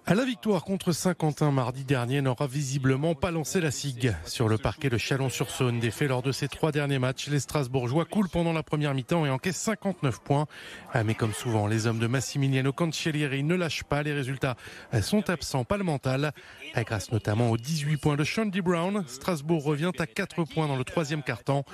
À 0.07 0.14
la 0.14 0.24
victoire 0.24 0.64
contre 0.64 0.92
Saint-Quentin 0.92 1.50
mardi 1.50 1.85
dernier 1.85 2.22
n'aura 2.22 2.46
visiblement 2.46 3.14
pas 3.14 3.31
lancé 3.31 3.61
la 3.61 3.70
SIG. 3.70 4.14
Sur 4.24 4.48
le 4.48 4.59
parquet 4.59 4.90
de 4.90 4.98
Chalon-sur-Saône, 4.98 5.81
défait 5.81 6.09
lors 6.09 6.22
de 6.22 6.33
ses 6.33 6.48
trois 6.48 6.72
derniers 6.72 6.98
matchs, 6.98 7.28
les 7.28 7.40
Strasbourgeois 7.40 8.05
coulent 8.05 8.28
pendant 8.28 8.52
la 8.52 8.62
première 8.62 8.94
mi-temps 8.94 9.26
et 9.26 9.31
encaissent 9.31 9.57
59 9.57 10.20
points. 10.20 10.46
Ah, 10.92 11.05
mais 11.05 11.14
comme 11.14 11.33
souvent, 11.33 11.66
les 11.66 11.87
hommes 11.87 11.98
de 11.98 12.07
Massimiliano 12.07 12.72
Cancellieri 12.72 13.42
ne 13.42 13.55
lâchent 13.55 13.85
pas. 13.85 14.02
Les 14.02 14.12
résultats 14.12 14.57
sont 15.02 15.28
absents, 15.31 15.64
pas 15.64 15.76
le 15.76 15.85
mental. 15.85 16.33
Grâce 16.74 17.12
notamment 17.12 17.50
aux 17.50 17.57
18 17.57 17.96
points 17.96 18.16
de 18.16 18.24
Shandy 18.24 18.61
Brown, 18.61 19.05
Strasbourg 19.07 19.64
revient 19.64 19.92
à 19.98 20.07
4 20.07 20.44
points 20.44 20.68
dans 20.68 20.76
le 20.76 20.85
troisième 20.85 21.22
quart-temps. 21.22 21.64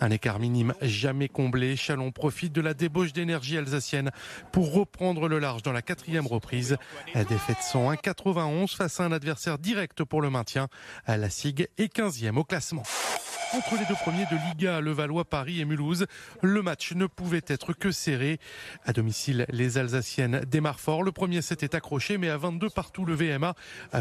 Un 0.00 0.10
écart 0.10 0.38
minime 0.38 0.74
jamais 0.82 1.28
comblé. 1.28 1.76
Chalon 1.76 2.10
profite 2.10 2.52
de 2.52 2.60
la 2.60 2.74
débauche 2.74 3.12
d'énergie 3.12 3.58
alsacienne 3.58 4.10
pour 4.52 4.72
reprendre 4.72 5.28
le 5.28 5.38
large 5.38 5.62
dans 5.62 5.72
la 5.72 5.82
quatrième 5.82 6.26
reprise. 6.26 6.76
Défaite 7.14 7.65
191 7.72 8.70
face 8.70 9.00
à 9.00 9.04
un 9.04 9.12
adversaire 9.12 9.58
direct 9.58 10.04
pour 10.04 10.22
le 10.22 10.30
maintien. 10.30 10.68
La 11.08 11.28
SIG 11.28 11.68
est 11.78 11.92
15e 11.92 12.36
au 12.36 12.44
classement. 12.44 12.84
Entre 13.54 13.78
les 13.78 13.86
deux 13.86 13.94
premiers 13.94 14.26
de 14.26 14.36
Liga, 14.50 14.80
Levallois, 14.80 15.24
Paris 15.24 15.60
et 15.60 15.64
Mulhouse, 15.64 16.06
le 16.42 16.62
match 16.62 16.92
ne 16.92 17.06
pouvait 17.06 17.44
être 17.46 17.72
que 17.72 17.92
serré. 17.92 18.40
À 18.84 18.92
domicile, 18.92 19.46
les 19.50 19.78
Alsaciennes 19.78 20.40
démarrent 20.50 20.80
fort. 20.80 21.04
Le 21.04 21.12
premier 21.12 21.42
s'était 21.42 21.76
accroché, 21.76 22.18
mais 22.18 22.28
à 22.28 22.36
22 22.36 22.70
partout, 22.70 23.04
le 23.04 23.14
VMA 23.14 23.54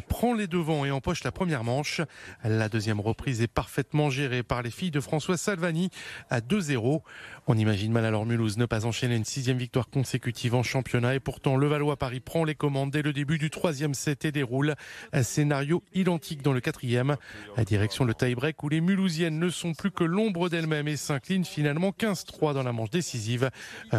prend 0.07 0.33
les 0.33 0.47
devants 0.47 0.83
et 0.83 0.91
empoche 0.91 1.23
la 1.23 1.31
première 1.31 1.63
manche. 1.63 2.01
La 2.43 2.69
deuxième 2.69 2.99
reprise 2.99 3.41
est 3.41 3.47
parfaitement 3.47 4.09
gérée 4.09 4.41
par 4.41 4.63
les 4.63 4.71
filles 4.71 4.91
de 4.91 4.99
François 4.99 5.37
Salvani 5.37 5.89
à 6.31 6.39
2-0. 6.39 7.01
On 7.47 7.55
imagine 7.55 7.91
mal 7.91 8.05
alors 8.05 8.25
Mulhouse 8.25 8.57
ne 8.57 8.65
pas 8.65 8.85
enchaîner 8.85 9.15
une 9.15 9.25
sixième 9.25 9.57
victoire 9.57 9.89
consécutive 9.89 10.55
en 10.55 10.63
championnat 10.63 11.13
et 11.13 11.19
pourtant 11.19 11.55
Levallois-Paris 11.55 12.19
prend 12.19 12.43
les 12.43 12.55
commandes 12.55 12.89
dès 12.89 13.03
le 13.03 13.13
début 13.13 13.37
du 13.37 13.51
troisième 13.51 13.93
set 13.93 14.25
et 14.25 14.31
déroule 14.31 14.73
un 15.13 15.21
scénario 15.23 15.83
identique 15.93 16.41
dans 16.41 16.53
le 16.53 16.61
quatrième. 16.61 17.15
À 17.55 17.63
direction 17.63 18.05
le 18.05 18.15
tie-break 18.15 18.63
où 18.63 18.69
les 18.69 18.81
Mulhousiennes 18.81 19.34
ne 19.39 19.49
sont 19.49 19.73
plus 19.73 19.91
que 19.91 20.03
l'ombre 20.03 20.49
d'elles-mêmes 20.49 20.87
et 20.87 20.97
s'inclinent 20.97 21.45
finalement 21.45 21.89
15-3 21.89 22.53
dans 22.53 22.63
la 22.63 22.71
manche 22.71 22.89
décisive. 22.89 23.49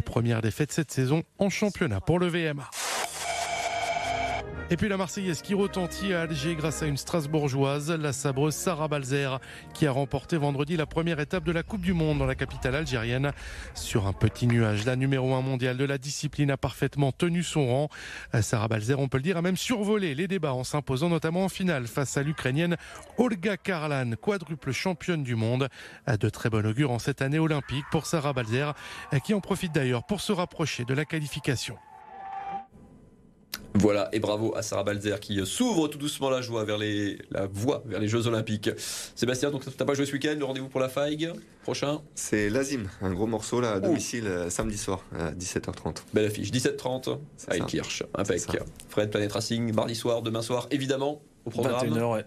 Première 0.05 0.43
défaite 0.43 0.73
cette 0.73 0.91
saison 0.91 1.23
en 1.39 1.51
championnat 1.51 2.01
pour 2.01 2.19
le 2.19 2.27
VMA. 2.27 2.69
Et 4.69 4.77
puis 4.77 4.89
la 4.89 4.97
Marseillaise 4.97 5.43
qui 5.43 5.55
retentit 5.55 6.13
à 6.13 6.23
Alger 6.23 6.57
grâce 6.57 6.83
à 6.83 6.87
une 6.87 6.97
Strasbourgeoise, 6.97 7.93
la 7.93 8.13
sabreuse 8.13 8.55
Sarah 8.55 8.89
Balzer, 8.89 9.39
qui 9.75 9.87
a 9.87 9.93
remporté 9.93 10.37
vendredi 10.37 10.77
la 10.77 10.87
première 10.87 11.21
étape 11.21 11.45
de 11.45 11.53
la 11.53 11.63
Coupe 11.63 11.83
du 11.83 11.93
Monde 11.93 12.19
dans 12.19 12.27
la 12.27 12.35
capitale 12.35 12.75
algérienne. 12.75 13.31
Sur 13.75 14.09
un 14.09 14.13
petit 14.13 14.49
nuage, 14.49 14.85
la 14.85 14.97
numéro 14.97 15.37
1 15.37 15.41
mondiale 15.41 15.77
de 15.77 15.85
la 15.85 15.99
discipline 15.99 16.51
a 16.51 16.57
parfaitement 16.57 17.13
tenu 17.13 17.45
son 17.45 17.69
rang. 17.69 17.89
Sarah 18.41 18.67
Balzer, 18.67 18.99
on 18.99 19.07
peut 19.07 19.19
le 19.19 19.23
dire, 19.23 19.37
a 19.37 19.43
même 19.43 19.57
survolé 19.57 20.17
les 20.17 20.27
débats 20.27 20.55
en 20.55 20.65
s'imposant 20.65 21.11
notamment 21.11 21.45
en 21.45 21.49
finale 21.49 21.87
face 21.87 22.17
à 22.17 22.25
l'Ukrainienne 22.25 22.77
Olga 23.19 23.57
Karlan, 23.57 24.17
quadruple 24.21 24.73
championne 24.73 25.23
du 25.23 25.37
monde. 25.37 25.69
De 26.09 26.29
très 26.29 26.51
bon 26.51 26.67
augure 26.67 26.91
en 26.91 26.99
cette 26.99 27.23
année 27.23 27.39
olympique 27.39 27.85
pour 27.93 28.07
Sarah 28.07 28.33
Balzer, 28.33 28.75
qui 29.23 29.33
en 29.33 29.41
profite 29.41 29.73
d'ailleurs 29.73 30.03
pour 30.03 30.21
se 30.21 30.33
rapprocher 30.33 30.85
de 30.85 30.93
la 30.93 31.05
qualification. 31.05 31.79
Voilà, 33.79 34.09
et 34.13 34.21
bravo 34.21 34.55
à 34.57 34.63
Sarah 34.63 34.85
Balzer 34.85 35.21
qui 35.21 35.45
s'ouvre 35.45 35.89
tout 35.89 35.99
doucement 35.99 36.31
la 36.31 36.41
joie 36.41 36.65
vers 36.65 36.79
les, 36.79 37.19
la 37.31 37.47
voie 37.47 37.83
vers 37.87 38.01
les 38.01 38.09
Jeux 38.09 38.27
Olympiques. 38.27 38.71
Sébastien, 39.15 39.51
donc 39.51 39.65
t'as 39.77 39.85
pas 39.85 39.95
joué 39.95 40.07
ce 40.07 40.13
week-end, 40.13 40.35
le 40.39 40.45
rendez-vous 40.45 40.69
pour 40.69 40.81
la 40.81 40.89
Faïgue 40.89 41.33
prochain? 41.63 42.01
C'est 42.15 42.49
l'Azim, 42.49 42.89
un 43.03 43.13
gros 43.13 43.27
morceau 43.27 43.61
là 43.61 43.73
à 43.73 43.81
domicile 43.81 44.27
euh, 44.27 44.51
samedi 44.51 44.79
soir 44.79 45.05
à 45.19 45.33
17h30. 45.33 45.97
Belle 46.15 46.27
affiche, 46.27 46.51
17h30 46.51 47.19
à 47.49 47.59
Kirch, 47.61 48.03
avec 48.15 48.43
Fred 48.89 49.11
Planet 49.11 49.33
Racing, 49.33 49.73
mardi 49.75 49.95
soir, 49.95 50.23
demain 50.23 50.43
soir, 50.43 50.67
évidemment. 50.71 51.23
Au 51.45 51.51
programme. 51.51 51.87
21h, 51.87 52.13
ouais. 52.13 52.25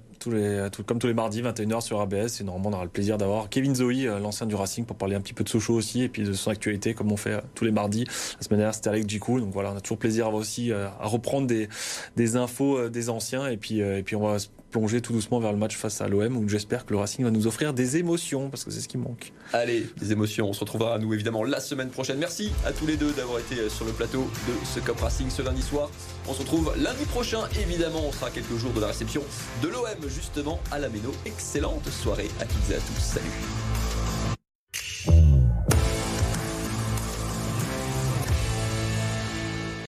Comme 0.86 1.00
tous 1.00 1.08
les 1.08 1.14
mardis, 1.14 1.42
21h 1.42 1.82
sur 1.82 2.02
ABS. 2.02 2.42
Et 2.42 2.44
normalement, 2.44 2.70
on 2.70 2.74
aura 2.74 2.84
le 2.84 2.90
plaisir 2.90 3.18
d'avoir 3.18 3.50
Kevin 3.50 3.76
Zoe, 3.76 4.06
euh, 4.06 4.20
l'ancien 4.20 4.46
du 4.46 4.56
Racing, 4.56 4.86
pour 4.86 4.98
parler 4.98 5.16
un 5.16 5.22
petit 5.22 5.34
peu 5.34 5.44
de 5.44 5.50
Sochaux 5.50 5.76
aussi, 5.76 6.04
et 6.04 6.10
puis 6.10 6.24
de 6.24 6.34
son 6.34 6.52
actualité, 6.52 6.94
comme 6.94 7.12
on 7.12 7.18
fait 7.18 7.34
euh, 7.34 7.42
tous 7.56 7.66
les 7.66 7.72
mardis. 7.72 8.06
La 8.06 8.46
semaine 8.46 8.60
dernière, 8.60 8.76
c'était 8.76 8.90
Alex 8.90 9.08
Djikou. 9.08 9.40
Donc 9.40 9.54
voilà, 9.54 9.72
on 9.72 9.78
a 9.78 9.82
toujours 9.82 10.00
plaisir 10.00 10.28
à 10.28 10.30
aussi 10.30 10.72
à 10.72 10.92
reprendre 11.02 11.48
des, 11.48 12.36
infos 12.36 12.90
des 12.90 13.10
anciens. 13.10 13.48
Et 13.48 13.58
puis, 13.58 13.80
et 13.80 14.04
puis 14.04 14.16
on 14.16 14.28
va 14.28 14.38
plonger 14.70 15.02
tout 15.02 15.14
doucement 15.14 15.40
vers 15.40 15.52
le 15.52 15.58
match 15.58 15.76
face 15.76 16.02
à 16.02 16.08
l'OM 16.08 16.38
où 16.38 16.48
j'espère 16.48 16.86
que 16.86 16.94
le 16.94 17.00
Racing 17.00 17.26
va 17.26 17.32
nous 17.32 17.48
offrir 17.48 17.74
des 17.74 17.98
émotions 17.98 18.50
parce 18.50 18.64
que 18.64 18.72
c'est 18.72 18.82
ce 18.82 18.88
qui 18.88 18.98
manque. 18.98 19.34
Allez, 19.54 19.88
des 19.98 20.12
émotions. 20.12 20.48
On 20.48 20.54
se 20.54 20.60
retrouvera 20.60 20.96
à 20.96 21.00
nous 21.00 21.14
évidemment 21.14 21.44
la 21.44 21.60
semaine 21.60 21.90
prochaine. 21.90 22.18
Merci 22.18 22.52
à 22.66 22.72
tous 22.72 22.86
les 22.86 22.98
deux 22.98 23.12
d'avoir 23.14 23.40
été 23.40 23.70
sur 23.70 23.86
le 23.86 23.92
plateau 23.92 24.30
de 24.48 24.54
ce 24.66 24.80
Cup 24.80 25.00
Racing 25.00 25.30
ce 25.30 25.42
lundi 25.42 25.62
soir. 25.62 25.90
On 26.28 26.34
se 26.34 26.40
retrouve 26.40 26.74
lundi 26.78 27.06
prochain. 27.06 27.42
Évidemment, 27.62 28.02
on 28.08 28.12
sera 28.12 28.30
quelques 28.30 28.56
jours 28.58 28.72
de 28.74 28.82
la 28.82 28.88
réception 28.88 29.24
de 29.64 29.68
l'OM 29.68 30.09
justement 30.10 30.60
à 30.72 30.80
la 30.80 30.90
Méno. 30.90 31.12
Excellente 31.26 31.88
soirée 31.90 32.30
à 32.40 32.46
toutes 32.46 32.72
et 32.72 32.76
à 32.76 32.80
tous. 32.80 33.00
Salut. 33.00 33.99